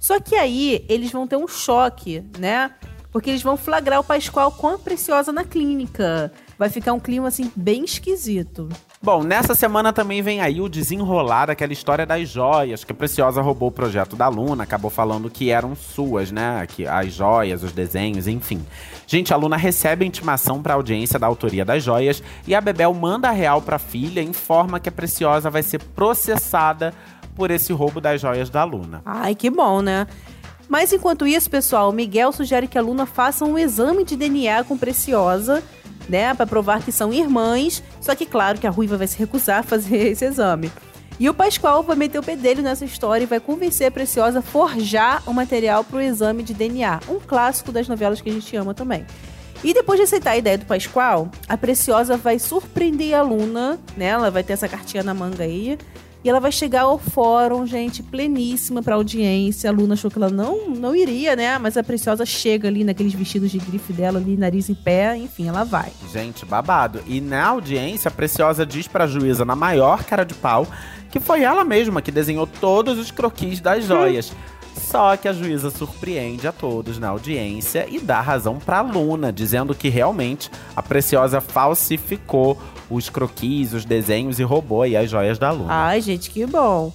Só 0.00 0.20
que 0.20 0.36
aí 0.36 0.84
eles 0.88 1.10
vão 1.10 1.26
ter 1.26 1.36
um 1.36 1.48
choque, 1.48 2.24
né? 2.38 2.72
Porque 3.10 3.30
eles 3.30 3.42
vão 3.42 3.56
flagrar 3.56 4.00
o 4.00 4.04
Pascoal 4.04 4.52
com 4.52 4.68
a 4.68 4.78
Preciosa 4.78 5.32
na 5.32 5.44
clínica. 5.44 6.32
Vai 6.58 6.68
ficar 6.68 6.92
um 6.92 7.00
clima, 7.00 7.28
assim, 7.28 7.50
bem 7.56 7.84
esquisito. 7.84 8.68
Bom, 9.00 9.22
nessa 9.22 9.54
semana 9.54 9.92
também 9.92 10.20
vem 10.22 10.40
aí 10.40 10.60
o 10.60 10.68
desenrolar 10.68 11.46
daquela 11.46 11.72
história 11.72 12.04
das 12.04 12.28
joias, 12.28 12.82
que 12.82 12.90
a 12.90 12.94
Preciosa 12.94 13.40
roubou 13.40 13.68
o 13.68 13.72
projeto 13.72 14.16
da 14.16 14.26
Luna, 14.26 14.64
acabou 14.64 14.90
falando 14.90 15.30
que 15.30 15.50
eram 15.50 15.76
suas, 15.76 16.32
né? 16.32 16.66
Que 16.66 16.84
as 16.84 17.12
joias, 17.12 17.62
os 17.62 17.70
desenhos, 17.70 18.26
enfim. 18.26 18.60
Gente, 19.06 19.32
a 19.32 19.36
Luna 19.36 19.56
recebe 19.56 20.04
a 20.04 20.08
intimação 20.08 20.60
para 20.60 20.74
audiência 20.74 21.16
da 21.16 21.28
autoria 21.28 21.64
das 21.64 21.84
joias 21.84 22.20
e 22.44 22.56
a 22.56 22.60
Bebel 22.60 22.92
manda 22.92 23.28
a 23.28 23.32
real 23.32 23.62
pra 23.62 23.78
filha 23.78 24.20
e 24.20 24.26
informa 24.26 24.80
que 24.80 24.88
a 24.88 24.92
Preciosa 24.92 25.48
vai 25.48 25.62
ser 25.62 25.80
processada 25.80 26.92
por 27.36 27.52
esse 27.52 27.72
roubo 27.72 28.00
das 28.00 28.20
joias 28.20 28.50
da 28.50 28.64
Luna. 28.64 29.00
Ai, 29.06 29.36
que 29.36 29.48
bom, 29.48 29.80
né? 29.80 30.08
Mas 30.68 30.92
enquanto 30.92 31.26
isso, 31.26 31.48
pessoal, 31.48 31.90
Miguel 31.92 32.30
sugere 32.30 32.68
que 32.68 32.76
a 32.76 32.82
Luna 32.82 33.06
faça 33.06 33.44
um 33.44 33.58
exame 33.58 34.04
de 34.04 34.16
DNA 34.16 34.64
com 34.64 34.76
Preciosa, 34.76 35.62
né, 36.08 36.34
Pra 36.34 36.46
provar 36.46 36.82
que 36.82 36.92
são 36.92 37.12
irmãs. 37.12 37.82
Só 38.00 38.14
que 38.14 38.26
claro 38.26 38.58
que 38.58 38.66
a 38.66 38.70
Ruiva 38.70 38.96
vai 38.96 39.06
se 39.06 39.18
recusar 39.18 39.60
a 39.60 39.62
fazer 39.62 39.96
esse 40.08 40.24
exame. 40.24 40.70
E 41.20 41.28
o 41.28 41.34
Pascoal 41.34 41.82
vai 41.82 41.96
meter 41.96 42.18
o 42.18 42.22
pedelho 42.22 42.62
nessa 42.62 42.84
história 42.84 43.24
e 43.24 43.26
vai 43.26 43.40
convencer 43.40 43.88
a 43.88 43.90
Preciosa 43.90 44.38
a 44.38 44.42
forjar 44.42 45.22
o 45.26 45.34
material 45.34 45.82
pro 45.82 46.00
exame 46.00 46.44
de 46.44 46.54
DNA, 46.54 47.00
um 47.08 47.18
clássico 47.18 47.72
das 47.72 47.88
novelas 47.88 48.20
que 48.20 48.30
a 48.30 48.32
gente 48.32 48.54
ama 48.56 48.72
também. 48.72 49.04
E 49.64 49.74
depois 49.74 49.98
de 49.98 50.04
aceitar 50.04 50.32
a 50.32 50.36
ideia 50.36 50.56
do 50.56 50.64
Pascoal, 50.64 51.28
a 51.48 51.56
Preciosa 51.56 52.16
vai 52.16 52.38
surpreender 52.38 53.14
a 53.14 53.22
Luna, 53.22 53.80
né? 53.96 54.06
Ela 54.06 54.30
vai 54.30 54.44
ter 54.44 54.52
essa 54.52 54.68
cartinha 54.68 55.02
na 55.02 55.12
manga 55.12 55.42
aí. 55.42 55.76
E 56.28 56.30
ela 56.30 56.40
vai 56.40 56.52
chegar 56.52 56.82
ao 56.82 56.98
fórum, 56.98 57.66
gente, 57.66 58.02
pleníssima 58.02 58.82
pra 58.82 58.96
audiência. 58.96 59.70
A 59.70 59.72
Luna 59.72 59.94
achou 59.94 60.10
que 60.10 60.18
ela 60.18 60.28
não, 60.28 60.68
não 60.68 60.94
iria, 60.94 61.34
né? 61.34 61.56
Mas 61.56 61.74
a 61.74 61.82
Preciosa 61.82 62.26
chega 62.26 62.68
ali 62.68 62.84
naqueles 62.84 63.14
vestidos 63.14 63.50
de 63.50 63.56
grife 63.56 63.94
dela, 63.94 64.18
ali, 64.18 64.36
nariz 64.36 64.68
em 64.68 64.74
pé, 64.74 65.16
enfim, 65.16 65.48
ela 65.48 65.64
vai. 65.64 65.90
Gente, 66.12 66.44
babado. 66.44 67.00
E 67.06 67.18
na 67.18 67.46
audiência, 67.46 68.10
a 68.10 68.12
Preciosa 68.12 68.66
diz 68.66 68.86
pra 68.86 69.06
juíza, 69.06 69.42
na 69.42 69.56
maior 69.56 70.04
cara 70.04 70.22
de 70.22 70.34
pau, 70.34 70.66
que 71.10 71.18
foi 71.18 71.44
ela 71.44 71.64
mesma 71.64 72.02
que 72.02 72.12
desenhou 72.12 72.46
todos 72.46 72.98
os 72.98 73.10
croquis 73.10 73.58
das 73.58 73.86
joias. 73.86 74.30
Só 74.76 75.16
que 75.16 75.28
a 75.28 75.32
juíza 75.32 75.70
surpreende 75.70 76.46
a 76.46 76.52
todos 76.52 76.98
na 76.98 77.08
audiência 77.08 77.86
e 77.88 78.00
dá 78.00 78.20
razão 78.20 78.58
pra 78.58 78.80
Luna, 78.80 79.32
dizendo 79.32 79.74
que 79.74 79.88
realmente 79.88 80.50
a 80.74 80.82
Preciosa 80.82 81.40
falsificou 81.40 82.58
os 82.90 83.08
croquis, 83.08 83.74
os 83.74 83.84
desenhos 83.84 84.38
e 84.38 84.42
roubou 84.42 84.82
aí 84.82 84.96
as 84.96 85.10
joias 85.10 85.38
da 85.38 85.50
Luna. 85.50 85.72
Ai, 85.72 86.00
gente, 86.00 86.30
que 86.30 86.46
bom. 86.46 86.92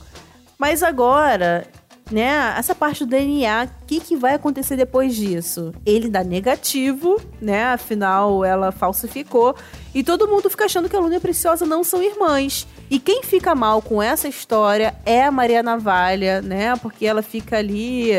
Mas 0.58 0.82
agora, 0.82 1.68
né, 2.14 2.54
essa 2.56 2.76
parte 2.76 3.04
do 3.04 3.10
DNA, 3.10 3.66
o 3.66 3.86
que, 3.88 4.00
que 4.00 4.16
vai 4.16 4.36
acontecer 4.36 4.78
depois 4.78 5.16
disso? 5.16 5.74
Ele 5.84 6.08
dá 6.08 6.24
negativo, 6.24 7.20
né? 7.42 7.64
Afinal, 7.66 8.46
ela 8.46 8.72
falsificou. 8.72 9.56
E 9.96 10.04
todo 10.04 10.28
mundo 10.28 10.48
fica 10.48 10.66
achando 10.66 10.88
que 10.88 10.96
a 10.96 11.00
Luna 11.00 11.16
e 11.16 11.18
a 11.18 11.22
Preciosa 11.22 11.66
não 11.66 11.84
são 11.84 12.04
irmãs. 12.04 12.68
E 12.88 13.00
quem 13.00 13.24
fica 13.24 13.56
mal 13.56 13.82
com 13.82 14.00
essa 14.00 14.28
história 14.28 14.94
é 15.04 15.24
a 15.24 15.32
Maria 15.32 15.64
Navalha, 15.64 16.40
né? 16.40 16.76
Porque 16.76 17.04
ela 17.04 17.24
fica 17.24 17.58
ali 17.58 18.12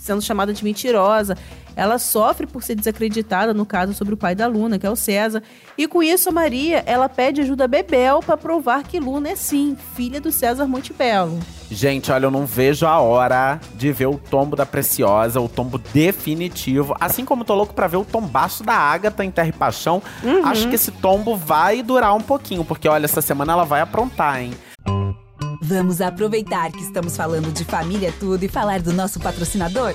sendo 0.00 0.20
chamada 0.20 0.52
de 0.52 0.64
mentirosa. 0.64 1.38
Ela 1.78 1.96
sofre 1.96 2.44
por 2.44 2.60
ser 2.64 2.74
desacreditada 2.74 3.54
no 3.54 3.64
caso 3.64 3.94
sobre 3.94 4.12
o 4.12 4.16
pai 4.16 4.34
da 4.34 4.48
Luna, 4.48 4.80
que 4.80 4.86
é 4.86 4.90
o 4.90 4.96
César. 4.96 5.44
E 5.76 5.86
com 5.86 6.02
isso, 6.02 6.28
a 6.28 6.32
Maria, 6.32 6.82
ela 6.84 7.08
pede 7.08 7.40
ajuda 7.40 7.66
a 7.66 7.68
Bebel 7.68 8.18
para 8.18 8.36
provar 8.36 8.82
que 8.82 8.98
Luna 8.98 9.28
é 9.28 9.36
sim 9.36 9.76
filha 9.94 10.20
do 10.20 10.32
César 10.32 10.66
Montebello. 10.66 11.38
Gente, 11.70 12.10
olha, 12.10 12.26
eu 12.26 12.32
não 12.32 12.44
vejo 12.44 12.84
a 12.84 12.98
hora 12.98 13.60
de 13.76 13.92
ver 13.92 14.06
o 14.06 14.18
tombo 14.18 14.56
da 14.56 14.66
Preciosa, 14.66 15.40
o 15.40 15.48
tombo 15.48 15.78
definitivo. 15.78 16.96
Assim 16.98 17.24
como 17.24 17.44
tô 17.44 17.54
louco 17.54 17.72
pra 17.72 17.86
ver 17.86 17.98
o 17.98 18.04
tombaço 18.04 18.64
da 18.64 18.74
Ágata 18.74 19.24
em 19.24 19.30
Terra 19.30 19.48
e 19.48 19.52
Paixão. 19.52 20.02
Acho 20.44 20.68
que 20.68 20.74
esse 20.74 20.90
tombo 20.90 21.36
vai 21.36 21.80
durar 21.80 22.12
um 22.12 22.20
pouquinho, 22.20 22.64
porque 22.64 22.88
olha, 22.88 23.04
essa 23.04 23.22
semana 23.22 23.52
ela 23.52 23.64
vai 23.64 23.80
aprontar, 23.82 24.42
hein? 24.42 24.52
Vamos 25.62 26.00
aproveitar 26.00 26.72
que 26.72 26.80
estamos 26.80 27.16
falando 27.16 27.52
de 27.52 27.64
família 27.64 28.12
tudo 28.18 28.42
e 28.42 28.48
falar 28.48 28.80
do 28.80 28.92
nosso 28.92 29.20
patrocinador? 29.20 29.94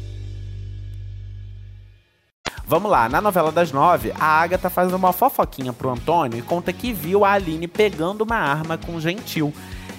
Vamos 2.71 2.89
lá, 2.89 3.09
na 3.09 3.19
novela 3.19 3.51
das 3.51 3.73
nove, 3.73 4.13
a 4.17 4.41
Agatha 4.41 4.69
faz 4.69 4.93
uma 4.93 5.11
fofoquinha 5.11 5.73
pro 5.73 5.89
Antônio 5.89 6.39
e 6.39 6.41
conta 6.41 6.71
que 6.71 6.93
viu 6.93 7.25
a 7.25 7.33
Aline 7.33 7.67
pegando 7.67 8.21
uma 8.21 8.37
arma 8.37 8.77
com 8.77 8.97
Gentil. 8.97 9.53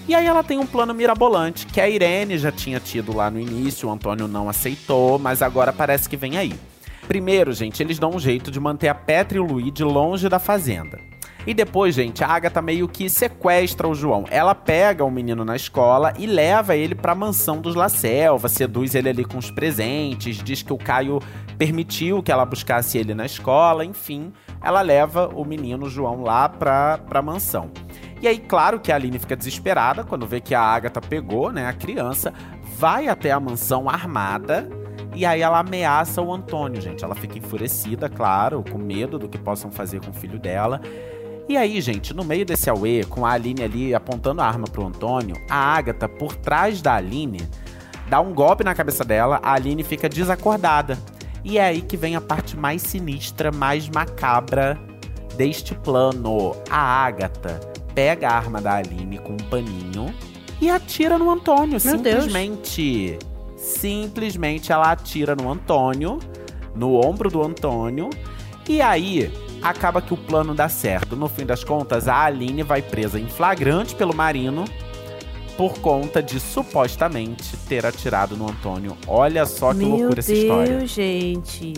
E 0.08 0.14
aí 0.14 0.24
ela 0.24 0.42
tem 0.42 0.58
um 0.58 0.64
plano 0.64 0.94
mirabolante, 0.94 1.66
que 1.66 1.82
a 1.82 1.86
Irene 1.86 2.38
já 2.38 2.50
tinha 2.50 2.80
tido 2.80 3.14
lá 3.14 3.30
no 3.30 3.38
início, 3.38 3.86
o 3.86 3.92
Antônio 3.92 4.26
não 4.26 4.48
aceitou, 4.48 5.18
mas 5.18 5.42
agora 5.42 5.70
parece 5.70 6.08
que 6.08 6.16
vem 6.16 6.38
aí. 6.38 6.58
Primeiro, 7.06 7.52
gente, 7.52 7.82
eles 7.82 7.98
dão 7.98 8.12
um 8.12 8.18
jeito 8.18 8.50
de 8.50 8.58
manter 8.58 8.88
a 8.88 8.94
Petra 8.94 9.36
e 9.36 9.40
o 9.42 9.44
Luigi 9.44 9.84
longe 9.84 10.26
da 10.30 10.38
fazenda. 10.38 10.98
E 11.46 11.52
depois, 11.52 11.94
gente, 11.94 12.22
a 12.22 12.28
Agatha 12.28 12.62
meio 12.62 12.88
que 12.88 13.08
sequestra 13.08 13.88
o 13.88 13.94
João. 13.94 14.24
Ela 14.30 14.54
pega 14.54 15.04
o 15.04 15.10
menino 15.10 15.44
na 15.44 15.56
escola 15.56 16.12
e 16.16 16.26
leva 16.26 16.76
ele 16.76 16.94
pra 16.94 17.14
mansão 17.14 17.60
dos 17.60 17.74
La 17.74 17.88
Selva, 17.88 18.48
seduz 18.48 18.94
ele 18.94 19.08
ali 19.08 19.24
com 19.24 19.38
os 19.38 19.50
presentes, 19.50 20.36
diz 20.36 20.62
que 20.62 20.72
o 20.72 20.78
Caio 20.78 21.18
permitiu 21.58 22.22
que 22.22 22.30
ela 22.30 22.44
buscasse 22.44 22.96
ele 22.96 23.14
na 23.14 23.26
escola, 23.26 23.84
enfim. 23.84 24.32
Ela 24.62 24.80
leva 24.82 25.28
o 25.34 25.44
menino 25.44 25.88
João 25.88 26.22
lá 26.22 26.48
pra, 26.48 26.98
pra 26.98 27.20
mansão. 27.20 27.70
E 28.20 28.28
aí, 28.28 28.38
claro 28.38 28.78
que 28.78 28.92
a 28.92 28.94
Aline 28.94 29.18
fica 29.18 29.34
desesperada 29.34 30.04
quando 30.04 30.26
vê 30.26 30.40
que 30.40 30.54
a 30.54 30.60
Agatha 30.60 31.00
pegou, 31.00 31.50
né, 31.50 31.66
a 31.66 31.72
criança, 31.72 32.32
vai 32.78 33.08
até 33.08 33.32
a 33.32 33.40
mansão 33.40 33.88
armada 33.88 34.68
e 35.14 35.26
aí 35.26 35.42
ela 35.42 35.58
ameaça 35.58 36.22
o 36.22 36.32
Antônio, 36.32 36.80
gente. 36.80 37.04
Ela 37.04 37.14
fica 37.14 37.38
enfurecida, 37.38 38.08
claro, 38.08 38.64
com 38.70 38.78
medo 38.78 39.18
do 39.18 39.28
que 39.28 39.38
possam 39.38 39.70
fazer 39.70 40.00
com 40.00 40.10
o 40.10 40.14
filho 40.14 40.38
dela. 40.38 40.80
E 41.48 41.56
aí, 41.56 41.80
gente, 41.80 42.14
no 42.14 42.24
meio 42.24 42.46
desse 42.46 42.70
auê, 42.70 43.04
com 43.04 43.26
a 43.26 43.32
Aline 43.32 43.64
ali 43.64 43.94
apontando 43.94 44.40
a 44.40 44.46
arma 44.46 44.66
pro 44.66 44.86
Antônio, 44.86 45.36
a 45.50 45.56
Agatha, 45.56 46.08
por 46.08 46.34
trás 46.36 46.80
da 46.80 46.94
Aline, 46.94 47.40
dá 48.08 48.20
um 48.20 48.32
golpe 48.32 48.62
na 48.62 48.74
cabeça 48.74 49.04
dela, 49.04 49.40
a 49.42 49.52
Aline 49.54 49.82
fica 49.82 50.08
desacordada. 50.08 50.98
E 51.44 51.58
é 51.58 51.64
aí 51.64 51.82
que 51.82 51.96
vem 51.96 52.14
a 52.14 52.20
parte 52.20 52.56
mais 52.56 52.82
sinistra, 52.82 53.50
mais 53.50 53.88
macabra 53.88 54.78
deste 55.36 55.74
plano. 55.74 56.54
A 56.70 57.04
Agatha 57.04 57.60
pega 57.94 58.28
a 58.28 58.36
arma 58.36 58.60
da 58.60 58.76
Aline 58.76 59.18
com 59.18 59.32
um 59.32 59.48
paninho 59.50 60.14
e 60.60 60.70
atira 60.70 61.18
no 61.18 61.28
Antônio, 61.28 61.72
Meu 61.72 61.80
simplesmente. 61.80 63.18
Simplesmente 63.56 64.72
ela 64.72 64.92
atira 64.92 65.34
no 65.36 65.50
Antônio, 65.50 66.18
no 66.74 66.94
ombro 66.94 67.30
do 67.30 67.42
Antônio, 67.42 68.10
e 68.68 68.80
aí 68.80 69.32
acaba 69.62 70.02
que 70.02 70.12
o 70.12 70.16
plano 70.16 70.54
dá 70.54 70.68
certo. 70.68 71.16
No 71.16 71.28
fim 71.28 71.46
das 71.46 71.62
contas, 71.62 72.08
a 72.08 72.24
Aline 72.24 72.62
vai 72.62 72.82
presa 72.82 73.18
em 73.18 73.26
flagrante 73.28 73.94
pelo 73.94 74.14
Marino 74.14 74.64
por 75.56 75.78
conta 75.78 76.22
de 76.22 76.40
supostamente 76.40 77.56
ter 77.68 77.84
atirado 77.86 78.36
no 78.36 78.48
Antônio. 78.50 78.96
Olha 79.06 79.46
só 79.46 79.72
que 79.72 79.80
Meu 79.80 79.88
loucura 79.90 80.14
Deus, 80.14 80.28
essa 80.28 80.32
história. 80.32 80.86
gente. 80.86 81.72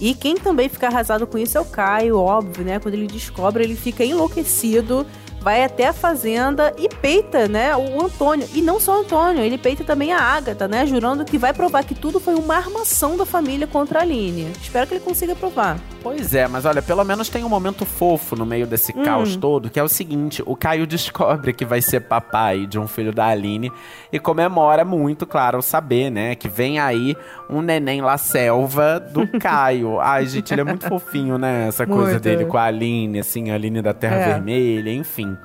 E 0.00 0.14
quem 0.14 0.34
também 0.34 0.68
fica 0.68 0.88
arrasado 0.88 1.26
com 1.26 1.38
isso 1.38 1.56
é 1.56 1.60
o 1.60 1.64
Caio, 1.64 2.18
óbvio, 2.18 2.64
né? 2.64 2.80
Quando 2.80 2.94
ele 2.94 3.06
descobre, 3.06 3.62
ele 3.62 3.76
fica 3.76 4.04
enlouquecido, 4.04 5.06
vai 5.40 5.62
até 5.62 5.86
a 5.86 5.92
fazenda 5.92 6.74
e 6.76 6.88
peita, 6.88 7.46
né, 7.46 7.76
o 7.76 8.04
Antônio. 8.04 8.48
E 8.52 8.60
não 8.60 8.80
só 8.80 8.98
o 8.98 9.00
Antônio, 9.02 9.42
ele 9.42 9.56
peita 9.56 9.84
também 9.84 10.12
a 10.12 10.18
Agatha, 10.18 10.66
né? 10.66 10.84
Jurando 10.84 11.24
que 11.24 11.38
vai 11.38 11.52
provar 11.52 11.84
que 11.84 11.94
tudo 11.94 12.18
foi 12.18 12.34
uma 12.34 12.56
armação 12.56 13.16
da 13.16 13.24
família 13.24 13.66
contra 13.66 14.00
a 14.00 14.02
Aline. 14.02 14.50
Espero 14.60 14.86
que 14.86 14.94
ele 14.94 15.04
consiga 15.04 15.36
provar. 15.36 15.78
Pois 16.04 16.34
é, 16.34 16.46
mas 16.46 16.66
olha, 16.66 16.82
pelo 16.82 17.02
menos 17.02 17.30
tem 17.30 17.42
um 17.42 17.48
momento 17.48 17.86
fofo 17.86 18.36
no 18.36 18.44
meio 18.44 18.66
desse 18.66 18.92
caos 18.92 19.36
todo, 19.36 19.70
que 19.70 19.80
é 19.80 19.82
o 19.82 19.88
seguinte: 19.88 20.42
o 20.44 20.54
Caio 20.54 20.86
descobre 20.86 21.54
que 21.54 21.64
vai 21.64 21.80
ser 21.80 22.00
papai 22.00 22.66
de 22.66 22.78
um 22.78 22.86
filho 22.86 23.10
da 23.10 23.26
Aline 23.26 23.72
e 24.12 24.18
comemora 24.18 24.84
muito, 24.84 25.26
claro, 25.26 25.56
ao 25.56 25.62
saber, 25.62 26.10
né, 26.10 26.34
que 26.34 26.46
vem 26.46 26.78
aí 26.78 27.16
um 27.48 27.62
neném 27.62 28.02
lá 28.02 28.18
selva 28.18 29.00
do 29.00 29.26
Caio. 29.40 29.98
Ai, 29.98 30.26
gente, 30.26 30.52
ele 30.52 30.60
é 30.60 30.64
muito 30.64 30.86
fofinho, 30.86 31.38
né? 31.38 31.68
Essa 31.68 31.86
coisa 31.86 32.12
Muito. 32.12 32.22
dele 32.22 32.44
com 32.44 32.58
a 32.58 32.64
Aline, 32.64 33.18
assim, 33.20 33.50
a 33.50 33.54
Aline 33.54 33.80
da 33.80 33.94
Terra 33.94 34.16
É. 34.16 34.28
Vermelha, 34.34 34.92
enfim. 34.92 35.36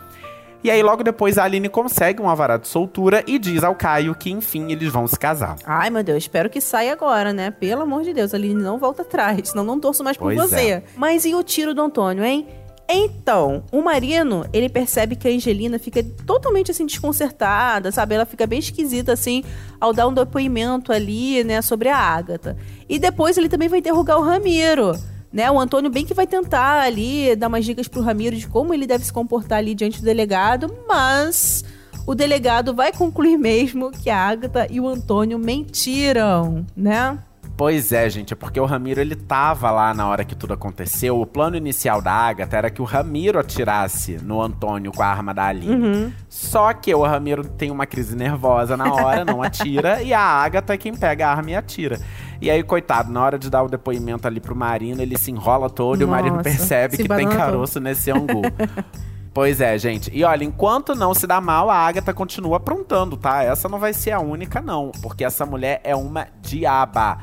E 0.64 0.70
aí, 0.70 0.84
logo 0.84 1.04
depois, 1.04 1.38
a 1.38 1.46
Aline 1.46 1.70
consegue 1.70 2.22
um 2.22 2.28
alvará 2.30 2.58
de 2.58 2.68
soltura 2.68 3.24
e 3.26 3.40
diz 3.40 3.64
ao 3.64 3.74
Caio 3.76 4.14
que, 4.14 4.30
enfim, 4.30 4.72
eles 4.72 4.92
vão 4.92 5.08
se 5.08 5.18
casar. 5.18 5.56
Ai, 5.66 5.90
meu 5.90 6.04
Deus, 6.04 6.18
espero 6.18 6.50
que 6.50 6.60
saia 6.60 6.92
agora, 6.92 7.32
né? 7.32 7.50
Pelo 7.50 7.84
amor 7.84 8.04
de 8.04 8.14
Deus, 8.14 8.34
a 8.34 8.38
Aline 8.38 8.62
não 8.62 8.78
volta 8.78 9.04
atrás, 9.04 9.50
senão 9.50 9.64
não 9.64 9.80
torço 9.80 10.04
mais 10.04 10.18
por 10.18 10.34
Pois 10.34 10.50
você. 10.52 10.70
é. 10.72 10.84
Mas 10.98 11.24
e 11.24 11.34
o 11.34 11.42
tiro 11.44 11.74
do 11.74 11.82
Antônio, 11.82 12.26
hein? 12.26 12.46
Então, 12.92 13.64
o 13.72 13.84
Marino, 13.84 14.46
ele 14.52 14.68
percebe 14.68 15.16
que 15.16 15.28
a 15.28 15.32
Angelina 15.32 15.78
fica 15.78 16.04
totalmente 16.26 16.72
assim 16.72 16.88
desconcertada, 16.88 17.92
sabe? 17.92 18.16
Ela 18.16 18.26
fica 18.26 18.48
bem 18.48 18.58
esquisita 18.60 19.14
assim 19.14 19.44
ao 19.80 19.94
dar 19.94 20.08
um 20.08 20.14
depoimento 20.14 20.92
ali, 20.92 21.44
né, 21.44 21.62
sobre 21.62 21.88
a 21.88 21.96
Ágata. 21.96 22.58
E 22.90 22.98
depois 22.98 23.38
ele 23.38 23.48
também 23.48 23.70
vai 23.70 23.78
interrogar 23.78 24.18
o 24.18 24.24
Ramiro, 24.24 24.94
né? 25.32 25.50
O 25.50 25.60
Antônio 25.60 25.90
bem 25.90 26.06
que 26.06 26.14
vai 26.14 26.28
tentar 26.28 26.82
ali 26.82 27.36
dar 27.36 27.48
umas 27.48 27.66
dicas 27.66 27.88
pro 27.88 28.02
Ramiro 28.02 28.36
de 28.36 28.48
como 28.48 28.74
ele 28.74 28.88
deve 28.88 29.06
se 29.06 29.14
comportar 29.14 29.60
ali 29.60 29.76
diante 29.76 30.00
do 30.00 30.06
delegado, 30.06 30.74
mas 30.88 31.64
o 32.06 32.16
delegado 32.16 32.74
vai 32.74 32.92
concluir 32.92 33.38
mesmo 33.38 33.92
que 33.92 34.10
a 34.10 34.18
Ágata 34.18 34.68
e 34.70 34.80
o 34.80 34.88
Antônio 34.88 35.38
mentiram, 35.38 36.66
né? 36.76 37.18
Pois 37.60 37.92
é, 37.92 38.10
gente, 38.10 38.32
é 38.32 38.38
porque 38.38 38.58
o 38.58 38.64
Ramiro 38.64 39.02
ele 39.02 39.18
tava 39.18 39.70
lá 39.70 39.94
na 39.94 40.08
hora 40.08 40.24
que 40.24 40.34
tudo 40.34 40.54
aconteceu. 40.54 41.20
O 41.20 41.26
plano 41.26 41.58
inicial 41.58 42.02
da 42.02 42.14
Agatha 42.14 42.56
era 42.56 42.70
que 42.70 42.82
o 42.82 42.86
Ramiro 42.86 43.38
atirasse 43.38 44.18
no 44.24 44.42
Antônio 44.42 44.94
com 44.94 45.04
a 45.04 45.08
arma 45.08 45.34
da 45.34 45.44
Aline. 45.44 46.14
Só 46.30 46.72
que 46.72 46.96
o 46.96 47.04
Ramiro 47.04 47.44
tem 47.44 47.70
uma 47.70 47.86
crise 47.86 48.16
nervosa 48.16 48.78
na 48.78 48.94
hora, 48.94 49.26
não 49.26 49.44
atira, 49.44 50.00
e 50.02 50.14
a 50.14 50.22
Agatha 50.22 50.74
é 50.74 50.78
quem 50.78 50.96
pega 50.96 51.28
a 51.28 51.32
arma 51.32 51.52
e 51.52 51.56
atira. 51.58 52.00
E 52.42 52.50
aí, 52.50 52.64
coitado, 52.64 53.12
na 53.12 53.22
hora 53.22 53.38
de 53.38 53.50
dar 53.50 53.64
o 53.64 53.68
depoimento 53.68 54.28
ali 54.28 54.40
pro 54.40 54.56
Marino, 54.56 55.02
ele 55.02 55.18
se 55.18 55.30
enrola 55.32 55.70
todo 55.70 56.02
e 56.02 56.06
o 56.06 56.08
Marino 56.08 56.38
Nossa, 56.38 56.50
percebe 56.50 56.98
que 56.98 57.08
tem 57.08 57.28
caroço 57.28 57.80
nesse 57.80 58.12
angu. 58.12 58.42
Pois 59.32 59.62
é, 59.62 59.78
gente. 59.78 60.10
E 60.14 60.24
olha, 60.24 60.44
enquanto 60.44 60.96
não 60.96 61.14
se 61.14 61.28
dá 61.28 61.40
mal, 61.40 61.70
a 61.70 61.76
Agatha 61.76 62.14
continua 62.14 62.58
aprontando, 62.58 63.16
tá? 63.16 63.44
Essa 63.44 63.70
não 63.70 63.80
vai 63.80 63.94
ser 63.94 64.12
a 64.12 64.20
única, 64.20 64.60
não. 64.60 64.92
Porque 65.02 65.24
essa 65.24 65.46
mulher 65.46 65.80
é 65.84 65.96
uma 65.96 66.28
diaba. 66.42 67.20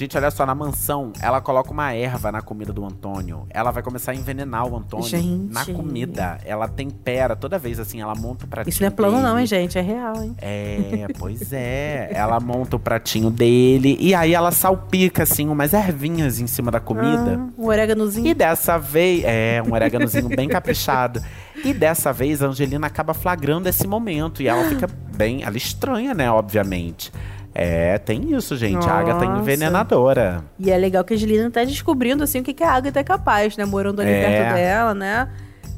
Gente, 0.00 0.16
olha 0.16 0.30
só, 0.30 0.46
na 0.46 0.54
mansão, 0.54 1.12
ela 1.20 1.42
coloca 1.42 1.70
uma 1.70 1.92
erva 1.92 2.32
na 2.32 2.40
comida 2.40 2.72
do 2.72 2.82
Antônio. 2.82 3.46
Ela 3.50 3.70
vai 3.70 3.82
começar 3.82 4.12
a 4.12 4.14
envenenar 4.14 4.66
o 4.66 4.74
Antônio 4.74 5.06
Gente. 5.06 5.52
na 5.52 5.62
comida. 5.66 6.38
Ela 6.42 6.66
tempera 6.66 7.36
toda 7.36 7.58
vez, 7.58 7.78
assim, 7.78 8.00
ela 8.00 8.14
monta 8.14 8.46
o 8.46 8.48
pratinho 8.48 8.70
Isso 8.70 8.80
não 8.80 8.86
é 8.86 8.90
plano 8.90 9.16
dele. 9.16 9.28
não, 9.28 9.38
hein, 9.38 9.44
gente? 9.44 9.76
É 9.76 9.82
real, 9.82 10.22
hein? 10.22 10.34
É, 10.38 11.06
pois 11.18 11.52
é. 11.52 12.08
Ela 12.14 12.40
monta 12.40 12.76
o 12.76 12.78
pratinho 12.78 13.28
dele 13.28 13.98
e 14.00 14.14
aí 14.14 14.32
ela 14.32 14.50
salpica, 14.50 15.24
assim, 15.24 15.50
umas 15.50 15.74
ervinhas 15.74 16.40
em 16.40 16.46
cima 16.46 16.70
da 16.70 16.80
comida. 16.80 17.38
Ah, 17.38 17.50
um 17.58 17.66
oréganozinho. 17.66 18.26
E 18.26 18.32
dessa 18.32 18.78
vez, 18.78 19.22
é, 19.26 19.62
um 19.62 19.70
oréganozinho 19.70 20.30
bem 20.34 20.48
caprichado. 20.48 21.22
E 21.62 21.74
dessa 21.74 22.10
vez 22.10 22.42
a 22.42 22.46
Angelina 22.46 22.86
acaba 22.86 23.12
flagrando 23.12 23.68
esse 23.68 23.86
momento. 23.86 24.40
E 24.40 24.48
ela 24.48 24.64
fica 24.64 24.88
bem. 25.14 25.42
Ela 25.42 25.58
estranha, 25.58 26.14
né? 26.14 26.30
Obviamente. 26.30 27.12
É, 27.54 27.98
tem 27.98 28.32
isso, 28.34 28.56
gente. 28.56 28.88
A 28.88 28.92
Agatha 28.92 29.24
é 29.24 29.28
Nossa. 29.28 29.40
envenenadora. 29.40 30.44
E 30.58 30.70
é 30.70 30.76
legal 30.78 31.02
que 31.04 31.12
a 31.14 31.16
Angelina 31.16 31.50
tá 31.50 31.64
descobrindo, 31.64 32.22
assim, 32.22 32.40
o 32.40 32.44
que, 32.44 32.54
que 32.54 32.62
a 32.62 32.70
Agatha 32.72 33.00
é 33.00 33.04
capaz, 33.04 33.56
né? 33.56 33.64
Morando 33.64 34.00
ali 34.00 34.10
É. 34.10 34.22
perto 34.22 34.54
dela, 34.54 34.94
né? 34.94 35.28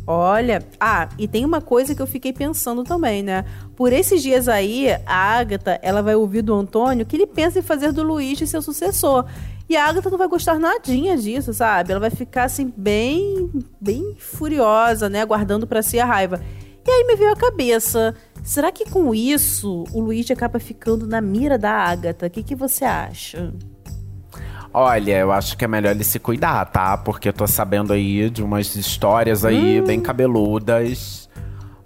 Olha, 0.07 0.63
ah, 0.81 1.09
e 1.17 1.29
tem 1.29 1.45
uma 1.45 1.61
coisa 1.61 1.95
que 1.95 2.03
eu 2.03 2.07
fiquei 2.09 2.33
pensando 2.33 2.83
também, 2.83 3.23
né? 3.23 3.45
Por 3.77 3.93
esses 3.93 4.21
dias 4.21 4.49
aí, 4.49 4.89
a 5.07 5.39
Agatha, 5.39 5.79
ela 5.81 6.03
vai 6.03 6.17
ouvir 6.17 6.43
do 6.43 6.53
Antônio 6.55 7.07
que 7.07 7.15
ele 7.17 7.27
pensa 7.27 7.61
em 7.61 7.63
fazer 7.63 7.93
do 7.93 8.03
Luiz 8.03 8.39
seu 8.51 8.61
sucessor. 8.61 9.25
E 9.69 9.77
a 9.77 9.87
Agatha 9.87 10.11
não 10.11 10.19
vai 10.19 10.27
gostar 10.29 10.59
nadinha 10.59 11.17
disso, 11.17 11.55
sabe? 11.55 11.93
Ela 11.93 12.01
vai 12.01 12.11
ficar, 12.11 12.45
assim, 12.45 12.73
bem, 12.77 13.49
bem 13.81 14.17
furiosa, 14.19 15.09
né? 15.09 15.25
Guardando 15.25 15.67
pra 15.69 15.83
si 15.83 16.01
a 16.01 16.05
raiva. 16.05 16.41
E 16.85 16.91
aí 16.91 17.05
me 17.07 17.15
veio 17.15 17.31
a 17.33 17.37
cabeça, 17.37 18.13
será 18.43 18.71
que 18.73 18.89
com 18.91 19.15
isso 19.15 19.85
o 19.93 20.01
Luiz 20.01 20.31
acaba 20.31 20.59
ficando 20.59 21.07
na 21.07 21.21
mira 21.21 21.59
da 21.59 21.73
Agatha? 21.73 22.27
O 22.27 22.31
que, 22.31 22.43
que 22.43 22.55
você 22.55 22.85
acha? 22.85 23.53
Olha, 24.75 25.19
eu 25.19 25.31
acho 25.31 25.57
que 25.57 25.65
é 25.65 25.69
melhor 25.69 25.91
ele 25.91 26.05
se 26.05 26.19
cuidar, 26.19 26.65
tá? 26.67 26.97
Porque 26.97 27.29
eu 27.29 27.33
tô 27.33 27.47
sabendo 27.47 27.93
aí 27.93 28.31
de 28.31 28.43
umas 28.43 28.75
histórias 28.75 29.45
aí 29.45 29.81
Hum. 29.81 29.85
bem 29.85 30.01
cabeludas. 30.01 31.22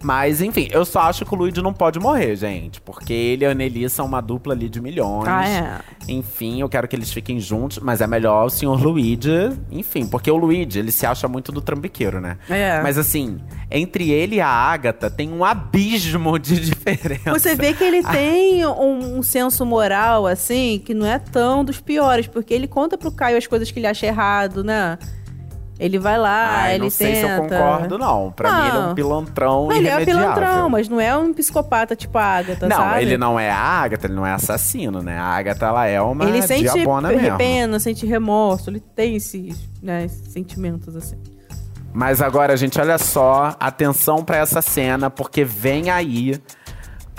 Mas, 0.01 0.41
enfim, 0.41 0.67
eu 0.71 0.85
só 0.85 1.01
acho 1.01 1.25
que 1.25 1.33
o 1.33 1.37
Luigi 1.37 1.61
não 1.61 1.73
pode 1.73 1.99
morrer, 1.99 2.35
gente. 2.35 2.79
Porque 2.81 3.13
ele 3.13 3.43
e 3.43 3.47
a 3.47 3.51
Anneli 3.51 3.89
são 3.89 4.05
uma 4.05 4.21
dupla 4.21 4.53
ali 4.53 4.69
de 4.69 4.79
milhões. 4.79 5.27
Ah, 5.27 5.47
é? 5.47 5.79
Enfim, 6.07 6.61
eu 6.61 6.69
quero 6.69 6.87
que 6.87 6.95
eles 6.95 7.11
fiquem 7.11 7.39
juntos, 7.39 7.79
mas 7.79 8.01
é 8.01 8.07
melhor 8.07 8.45
o 8.45 8.49
senhor 8.49 8.79
Luigi. 8.81 9.51
Enfim, 9.71 10.05
porque 10.07 10.29
o 10.29 10.37
Luigi, 10.37 10.79
ele 10.79 10.91
se 10.91 11.05
acha 11.05 11.27
muito 11.27 11.51
do 11.51 11.61
trambiqueiro, 11.61 12.21
né? 12.21 12.37
É. 12.49 12.81
Mas 12.81 12.97
assim, 12.97 13.39
entre 13.71 14.11
ele 14.11 14.35
e 14.35 14.41
a 14.41 14.47
Agatha 14.47 15.09
tem 15.09 15.31
um 15.31 15.43
abismo 15.43 16.37
de 16.37 16.59
diferença. 16.61 17.31
Você 17.31 17.55
vê 17.55 17.73
que 17.73 17.83
ele 17.83 18.03
tem 18.03 18.65
um, 18.65 19.17
um 19.17 19.23
senso 19.23 19.65
moral, 19.65 20.27
assim, 20.27 20.81
que 20.85 20.93
não 20.93 21.05
é 21.05 21.19
tão 21.19 21.65
dos 21.65 21.81
piores, 21.81 22.27
porque 22.27 22.53
ele 22.53 22.67
conta 22.67 22.97
pro 22.97 23.11
Caio 23.11 23.37
as 23.37 23.47
coisas 23.47 23.71
que 23.71 23.79
ele 23.79 23.87
acha 23.87 24.05
errado, 24.05 24.63
né? 24.63 24.97
Ele 25.79 25.99
vai 25.99 26.17
lá, 26.17 26.61
Ai, 26.63 26.73
ele 26.75 26.85
não 26.85 26.89
sei 26.89 27.13
tenta. 27.13 27.27
se 27.27 27.33
eu 27.33 27.41
concordo, 27.43 27.97
não. 27.99 28.31
Pra 28.31 28.51
mim, 28.51 28.67
ele 28.67 28.77
é 28.77 28.81
Não. 28.81 28.91
um 28.91 28.95
pilantrão 28.95 29.67
Não, 29.67 29.75
ele 29.75 29.87
é 29.87 29.97
um 29.97 30.05
pilantrão, 30.05 30.69
mas 30.69 30.89
não 30.89 30.99
é 30.99 31.15
um 31.15 31.31
psicopata 31.33 31.95
tipo 31.95 32.17
a 32.17 32.23
Agatha, 32.23 32.67
Não, 32.67 32.77
sabe? 32.77 33.01
ele 33.03 33.15
não 33.17 33.39
é 33.39 33.51
a 33.51 33.57
Agatha, 33.59 34.07
ele 34.07 34.15
não 34.15 34.25
é 34.25 34.33
assassino, 34.33 35.03
né? 35.03 35.17
A 35.19 35.25
Agatha, 35.25 35.67
ela 35.67 35.85
é 35.85 36.01
uma 36.01 36.25
Ele 36.25 36.41
sente 36.41 36.63
diabona 36.63 37.09
mesmo. 37.09 37.37
pena, 37.37 37.79
sente 37.79 38.07
remorso, 38.07 38.71
ele 38.71 38.79
tem 38.79 39.15
esses, 39.17 39.69
né, 39.81 40.05
esses 40.05 40.31
sentimentos, 40.33 40.95
assim. 40.95 41.17
Mas 41.93 42.21
agora, 42.23 42.57
gente, 42.57 42.79
olha 42.81 42.97
só, 42.97 43.55
atenção 43.59 44.23
pra 44.23 44.37
essa 44.37 44.61
cena, 44.63 45.09
porque 45.11 45.43
vem 45.43 45.91
aí 45.91 46.41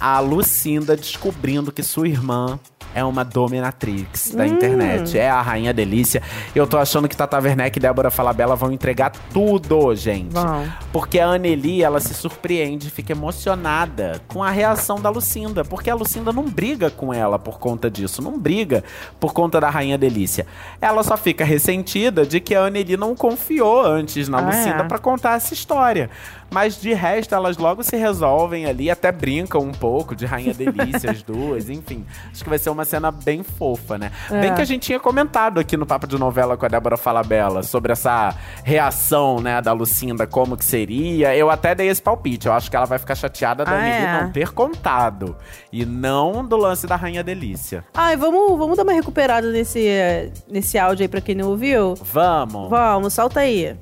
a 0.00 0.18
Lucinda 0.20 0.96
descobrindo 0.96 1.70
que 1.72 1.82
sua 1.82 2.08
irmã 2.08 2.58
é 2.98 3.04
uma 3.04 3.24
dominatrix 3.24 4.34
da 4.34 4.46
internet. 4.46 5.18
É 5.18 5.30
a 5.30 5.40
rainha 5.40 5.72
delícia. 5.72 6.22
Eu 6.54 6.66
tô 6.66 6.76
achando 6.78 7.08
que 7.08 7.16
Tata 7.16 7.38
Werneck 7.38 7.78
e 7.78 7.80
Débora 7.80 8.10
Falabella 8.10 8.56
vão 8.56 8.72
entregar 8.72 9.10
tudo, 9.32 9.94
gente. 9.94 10.32
Vão. 10.32 10.64
Porque 10.92 11.18
a 11.18 11.26
Anneli, 11.28 11.82
ela 11.82 12.00
se 12.00 12.12
surpreende, 12.14 12.90
fica 12.90 13.12
emocionada 13.12 14.20
com 14.28 14.42
a 14.42 14.50
reação 14.50 15.00
da 15.00 15.10
Lucinda. 15.10 15.64
Porque 15.64 15.88
a 15.90 15.94
Lucinda 15.94 16.32
não 16.32 16.44
briga 16.44 16.90
com 16.90 17.12
ela 17.12 17.38
por 17.38 17.58
conta 17.58 17.90
disso. 17.90 18.20
Não 18.22 18.38
briga 18.38 18.82
por 19.20 19.32
conta 19.32 19.60
da 19.60 19.70
rainha 19.70 19.96
delícia. 19.98 20.46
Ela 20.80 21.02
só 21.02 21.16
fica 21.16 21.44
ressentida 21.44 22.26
de 22.26 22.40
que 22.40 22.54
a 22.54 22.64
Anneli 22.64 22.96
não 22.96 23.14
confiou 23.14 23.84
antes 23.84 24.28
na 24.28 24.38
Ah, 24.38 24.42
Lucinda 24.42 24.82
é? 24.82 24.88
pra 24.88 24.98
contar 24.98 25.36
essa 25.36 25.54
história. 25.54 26.10
Mas 26.50 26.80
de 26.80 26.92
resto, 26.94 27.34
elas 27.34 27.56
logo 27.56 27.82
se 27.82 27.96
resolvem 27.96 28.66
ali, 28.66 28.90
até 28.90 29.12
brincam 29.12 29.60
um 29.60 29.72
pouco 29.72 30.16
de 30.16 30.24
Rainha 30.26 30.52
Delícia, 30.54 31.10
as 31.10 31.22
duas, 31.22 31.68
enfim. 31.68 32.04
Acho 32.32 32.42
que 32.42 32.48
vai 32.48 32.58
ser 32.58 32.70
uma 32.70 32.84
cena 32.84 33.10
bem 33.10 33.42
fofa, 33.42 33.98
né? 33.98 34.10
É. 34.30 34.40
Bem 34.40 34.54
que 34.54 34.60
a 34.62 34.64
gente 34.64 34.82
tinha 34.84 35.00
comentado 35.00 35.60
aqui 35.60 35.76
no 35.76 35.86
Papo 35.86 36.06
de 36.06 36.18
Novela 36.18 36.56
com 36.56 36.64
a 36.64 36.68
Débora 36.68 36.96
Falabella 36.96 37.62
sobre 37.62 37.92
essa 37.92 38.34
reação, 38.64 39.40
né, 39.40 39.60
da 39.60 39.72
Lucinda, 39.72 40.26
como 40.26 40.56
que 40.56 40.64
seria. 40.64 41.34
Eu 41.36 41.50
até 41.50 41.74
dei 41.74 41.88
esse 41.88 42.00
palpite. 42.02 42.46
Eu 42.46 42.52
acho 42.52 42.70
que 42.70 42.76
ela 42.76 42.86
vai 42.86 42.98
ficar 42.98 43.14
chateada 43.14 43.64
da 43.64 43.72
Ah, 43.72 43.86
é? 43.88 44.22
não 44.22 44.32
ter 44.32 44.50
contado. 44.52 45.36
E 45.72 45.84
não 45.84 46.44
do 46.44 46.56
lance 46.56 46.86
da 46.86 46.96
Rainha 46.96 47.22
Delícia. 47.22 47.84
Ai, 47.94 48.16
vamos, 48.16 48.58
vamos 48.58 48.76
dar 48.76 48.82
uma 48.84 48.92
recuperada 48.92 49.50
nesse, 49.50 49.86
eh, 49.86 50.30
nesse 50.50 50.78
áudio 50.78 51.04
aí 51.04 51.08
pra 51.08 51.20
quem 51.20 51.34
não 51.34 51.48
ouviu? 51.50 51.94
Vamos! 52.02 52.68
Vamos, 52.70 53.12
solta 53.14 53.40
aí. 53.40 53.76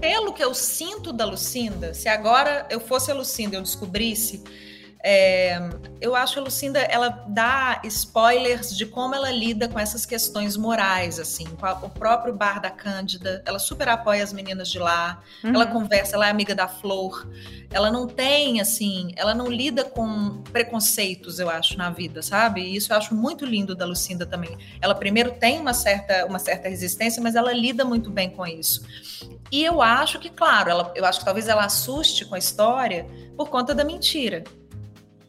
Pelo 0.00 0.32
que 0.32 0.44
eu 0.44 0.54
sinto 0.54 1.12
da 1.12 1.24
Lucinda, 1.24 1.94
se 1.94 2.08
agora 2.08 2.66
eu 2.70 2.80
fosse 2.80 3.10
a 3.10 3.14
Lucinda 3.14 3.56
eu 3.56 3.62
descobrisse, 3.62 4.42
é, 5.02 5.58
eu 6.00 6.14
acho 6.14 6.34
que 6.34 6.38
a 6.40 6.42
Lucinda 6.42 6.78
ela 6.80 7.08
dá 7.28 7.80
spoilers 7.84 8.76
de 8.76 8.84
como 8.84 9.14
ela 9.14 9.30
lida 9.30 9.68
com 9.68 9.78
essas 9.78 10.04
questões 10.04 10.56
morais, 10.56 11.18
assim, 11.18 11.44
o 11.82 11.88
próprio 11.88 12.34
bar 12.34 12.60
da 12.60 12.70
Cândida. 12.70 13.42
Ela 13.46 13.58
super 13.58 13.88
apoia 13.88 14.22
as 14.22 14.32
meninas 14.32 14.68
de 14.70 14.78
lá. 14.78 15.22
Ela 15.54 15.66
conversa, 15.66 16.16
ela 16.16 16.26
é 16.26 16.30
amiga 16.30 16.54
da 16.54 16.68
Flor. 16.68 17.26
Ela 17.72 17.90
não 17.90 18.06
tem, 18.06 18.60
assim, 18.60 19.12
ela 19.16 19.34
não 19.34 19.46
lida 19.46 19.84
com 19.84 20.42
preconceitos, 20.52 21.38
eu 21.38 21.48
acho, 21.48 21.78
na 21.78 21.88
vida, 21.88 22.20
sabe? 22.20 22.60
E 22.60 22.76
isso 22.76 22.92
eu 22.92 22.96
acho 22.96 23.14
muito 23.14 23.46
lindo 23.46 23.74
da 23.74 23.86
Lucinda 23.86 24.26
também. 24.26 24.56
Ela 24.80 24.94
primeiro 24.94 25.32
tem 25.32 25.60
uma 25.60 25.72
certa, 25.72 26.26
uma 26.26 26.38
certa 26.38 26.68
resistência, 26.68 27.22
mas 27.22 27.34
ela 27.34 27.52
lida 27.52 27.84
muito 27.84 28.10
bem 28.10 28.30
com 28.30 28.46
isso. 28.46 28.84
E 29.50 29.64
eu 29.64 29.80
acho 29.80 30.18
que, 30.18 30.28
claro, 30.28 30.70
ela, 30.70 30.92
eu 30.94 31.04
acho 31.04 31.20
que 31.20 31.24
talvez 31.24 31.48
ela 31.48 31.64
assuste 31.64 32.24
com 32.24 32.34
a 32.34 32.38
história 32.38 33.06
por 33.36 33.48
conta 33.48 33.74
da 33.74 33.84
mentira. 33.84 34.44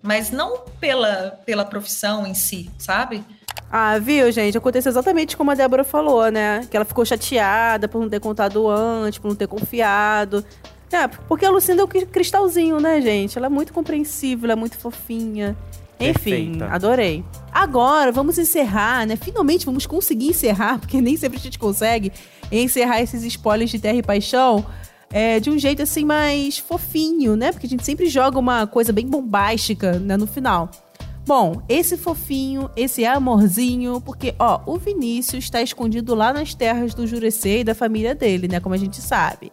Mas 0.02 0.32
não 0.32 0.64
pela, 0.80 1.40
pela 1.46 1.64
profissão 1.66 2.26
em 2.26 2.34
si, 2.34 2.70
sabe? 2.78 3.24
Ah, 3.72 3.98
viu, 4.00 4.32
gente? 4.32 4.58
Aconteceu 4.58 4.90
exatamente 4.90 5.38
como 5.38 5.52
a 5.52 5.56
Débora 5.56 5.84
falou, 5.84 6.30
né? 6.32 6.68
Que 6.70 6.76
ela 6.76 6.86
ficou 6.86 7.06
chateada 7.06 7.88
por 7.88 8.02
não 8.02 8.10
ter 8.10 8.20
contado 8.20 8.68
antes, 8.68 9.20
por 9.20 9.28
não 9.30 9.36
ter 9.36 9.48
confiado. 9.48 10.44
É, 10.92 11.08
porque 11.08 11.46
a 11.46 11.50
Lucinda 11.50 11.82
é 11.82 11.86
o 11.86 11.88
cri- 11.88 12.06
cristalzinho, 12.06 12.80
né, 12.82 13.00
gente? 13.00 13.38
Ela 13.38 13.48
é 13.48 13.50
muito 13.50 13.72
compreensível, 13.72 14.46
ela 14.46 14.54
é 14.54 14.56
muito 14.56 14.78
fofinha. 14.78 15.56
Enfim, 16.00 16.14
Perfeita. 16.54 16.66
adorei. 16.66 17.24
Agora, 17.52 18.12
vamos 18.12 18.38
encerrar, 18.40 19.06
né? 19.06 19.16
Finalmente 19.16 19.66
vamos 19.66 19.86
conseguir 19.86 20.30
encerrar, 20.30 20.80
porque 20.80 21.00
nem 21.00 21.16
sempre 21.16 21.38
a 21.38 21.42
gente 21.42 21.60
consegue 21.60 22.12
encerrar 22.52 23.02
esses 23.02 23.24
spoilers 23.24 23.70
de 23.70 23.80
Terra 23.80 23.98
e 23.98 24.04
Paixão 24.04 24.66
é, 25.12 25.40
de 25.40 25.50
um 25.50 25.58
jeito 25.58 25.82
assim 25.82 26.06
mais 26.06 26.58
fofinho, 26.58 27.36
né? 27.36 27.52
Porque 27.52 27.68
a 27.68 27.70
gente 27.70 27.86
sempre 27.86 28.08
joga 28.08 28.40
uma 28.40 28.66
coisa 28.66 28.94
bem 28.94 29.08
bombástica 29.08 30.00
né, 30.00 30.16
no 30.18 30.26
final. 30.26 30.70
Bom, 31.26 31.62
esse 31.70 31.98
fofinho, 31.98 32.70
esse 32.76 33.06
amorzinho, 33.06 34.02
porque, 34.02 34.34
ó, 34.40 34.62
o 34.66 34.78
Vinícius 34.78 35.44
está 35.44 35.62
escondido 35.62 36.16
lá 36.16 36.34
nas 36.34 36.56
terras 36.56 36.94
do 36.94 37.06
Jurecê 37.06 37.60
e 37.60 37.64
da 37.64 37.76
família 37.76 38.16
dele, 38.16 38.48
né? 38.48 38.60
Como 38.60 38.74
a 38.74 38.78
gente 38.78 39.00
sabe. 39.02 39.52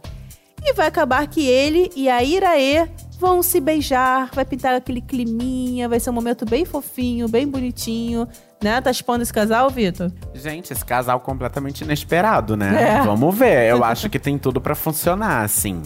E 0.65 0.73
vai 0.73 0.87
acabar 0.87 1.27
que 1.27 1.47
ele 1.47 1.91
e 1.95 2.09
a 2.09 2.23
Iraê 2.23 2.89
vão 3.19 3.43
se 3.43 3.61
beijar, 3.61 4.31
vai 4.33 4.45
pintar 4.45 4.75
aquele 4.75 5.01
climinha, 5.01 5.89
vai 5.89 6.01
ser 6.01 6.11
um 6.11 6.15
momento 6.15 6.47
bem 6.47 6.65
fofinho, 6.65 7.29
bem 7.29 7.47
bonitinho, 7.47 8.27
né? 8.63 8.81
Tá 8.81 8.91
expondo 8.91 9.23
esse 9.23 9.33
casal, 9.33 9.71
Vitor? 9.71 10.11
Gente, 10.35 10.73
esse 10.73 10.85
casal 10.85 11.21
completamente 11.21 11.83
inesperado, 11.83 12.57
né? 12.57 12.99
É. 12.99 13.03
Vamos 13.03 13.37
ver. 13.37 13.69
Eu 13.71 13.85
acho 13.85 14.09
que 14.09 14.19
tem 14.19 14.39
tudo 14.39 14.61
pra 14.61 14.75
funcionar, 14.75 15.43
assim. 15.43 15.83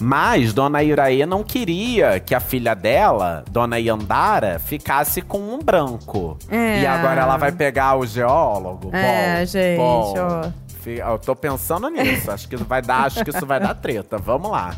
Mas 0.00 0.52
Dona 0.52 0.82
Iraê 0.82 1.24
não 1.26 1.42
queria 1.42 2.18
que 2.20 2.34
a 2.34 2.40
filha 2.40 2.74
dela, 2.74 3.44
Dona 3.50 3.78
Yandara, 3.78 4.58
ficasse 4.58 5.22
com 5.22 5.38
um 5.38 5.58
branco. 5.58 6.36
É. 6.50 6.82
E 6.82 6.86
agora 6.86 7.20
ela 7.20 7.36
vai 7.36 7.52
pegar 7.52 7.96
o 7.96 8.06
geólogo. 8.06 8.90
É, 8.94 9.40
Bom, 9.40 9.46
gente, 9.46 9.76
bom. 9.76 10.52
Eu 10.86 11.18
tô 11.18 11.36
pensando 11.36 11.90
nisso. 11.90 12.30
Acho 12.30 12.48
que 12.48 12.56
vai 12.56 12.80
dar, 12.80 13.04
acho 13.04 13.22
que 13.22 13.30
isso 13.30 13.44
vai 13.44 13.60
dar 13.60 13.74
treta. 13.74 14.16
Vamos 14.16 14.50
lá. 14.50 14.74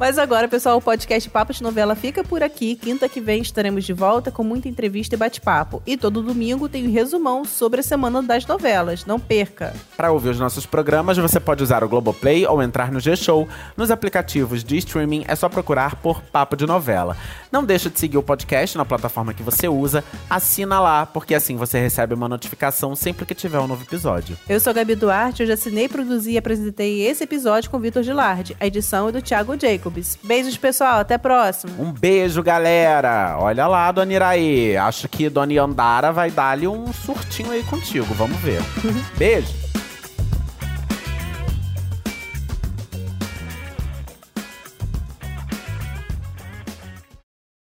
Mas 0.00 0.16
agora, 0.16 0.48
pessoal, 0.48 0.78
o 0.78 0.80
podcast 0.80 1.28
Papo 1.28 1.52
de 1.52 1.62
Novela 1.62 1.94
fica 1.94 2.24
por 2.24 2.42
aqui. 2.42 2.74
Quinta 2.74 3.06
que 3.06 3.20
vem 3.20 3.42
estaremos 3.42 3.84
de 3.84 3.92
volta 3.92 4.30
com 4.30 4.42
muita 4.42 4.66
entrevista 4.66 5.14
e 5.14 5.18
bate-papo. 5.18 5.82
E 5.86 5.94
todo 5.94 6.22
domingo 6.22 6.70
tem 6.70 6.88
um 6.88 6.90
resumão 6.90 7.44
sobre 7.44 7.80
a 7.80 7.82
semana 7.82 8.22
das 8.22 8.46
novelas. 8.46 9.04
Não 9.04 9.20
perca! 9.20 9.74
Para 9.98 10.10
ouvir 10.10 10.30
os 10.30 10.40
nossos 10.40 10.64
programas, 10.64 11.18
você 11.18 11.38
pode 11.38 11.62
usar 11.62 11.84
o 11.84 11.88
Globoplay 11.88 12.46
ou 12.46 12.62
entrar 12.62 12.90
no 12.90 12.98
G-Show. 12.98 13.46
Nos 13.76 13.90
aplicativos 13.90 14.64
de 14.64 14.78
streaming 14.78 15.26
é 15.28 15.36
só 15.36 15.50
procurar 15.50 15.96
por 15.96 16.22
Papo 16.22 16.56
de 16.56 16.64
Novela. 16.64 17.14
Não 17.52 17.62
deixa 17.62 17.90
de 17.90 17.98
seguir 17.98 18.16
o 18.16 18.22
podcast 18.22 18.78
na 18.78 18.86
plataforma 18.86 19.34
que 19.34 19.42
você 19.42 19.68
usa, 19.68 20.02
assina 20.30 20.80
lá, 20.80 21.04
porque 21.04 21.34
assim 21.34 21.56
você 21.56 21.78
recebe 21.78 22.14
uma 22.14 22.28
notificação 22.28 22.96
sempre 22.96 23.26
que 23.26 23.34
tiver 23.34 23.58
um 23.58 23.66
novo 23.66 23.82
episódio. 23.82 24.38
Eu 24.48 24.60
sou 24.60 24.70
a 24.70 24.74
Gabi 24.74 24.94
Duarte, 24.94 25.42
hoje 25.42 25.52
assinei, 25.52 25.90
produzi 25.90 26.30
e 26.30 26.38
apresentei 26.38 27.02
esse 27.02 27.24
episódio 27.24 27.68
com 27.68 27.76
o 27.76 27.80
Vitor 27.80 28.02
Gilardi. 28.02 28.56
A 28.58 28.66
edição 28.66 29.10
é 29.10 29.12
do 29.12 29.20
Thiago 29.20 29.52
Jacobs. 29.90 30.18
Beijos, 30.22 30.56
pessoal. 30.56 31.00
Até 31.00 31.14
a 31.14 31.18
próxima. 31.18 31.72
Um 31.78 31.92
beijo, 31.92 32.42
galera! 32.42 33.36
Olha 33.38 33.66
lá, 33.66 33.90
Dona 33.92 34.12
Iraí. 34.12 34.76
Acho 34.76 35.08
que 35.08 35.28
Dona 35.28 35.52
Yandara 35.52 36.12
vai 36.12 36.30
dar-lhe 36.30 36.66
um 36.66 36.92
surtinho 36.92 37.50
aí 37.50 37.62
contigo. 37.64 38.06
Vamos 38.14 38.38
ver. 38.38 38.62
Beijo! 39.16 39.69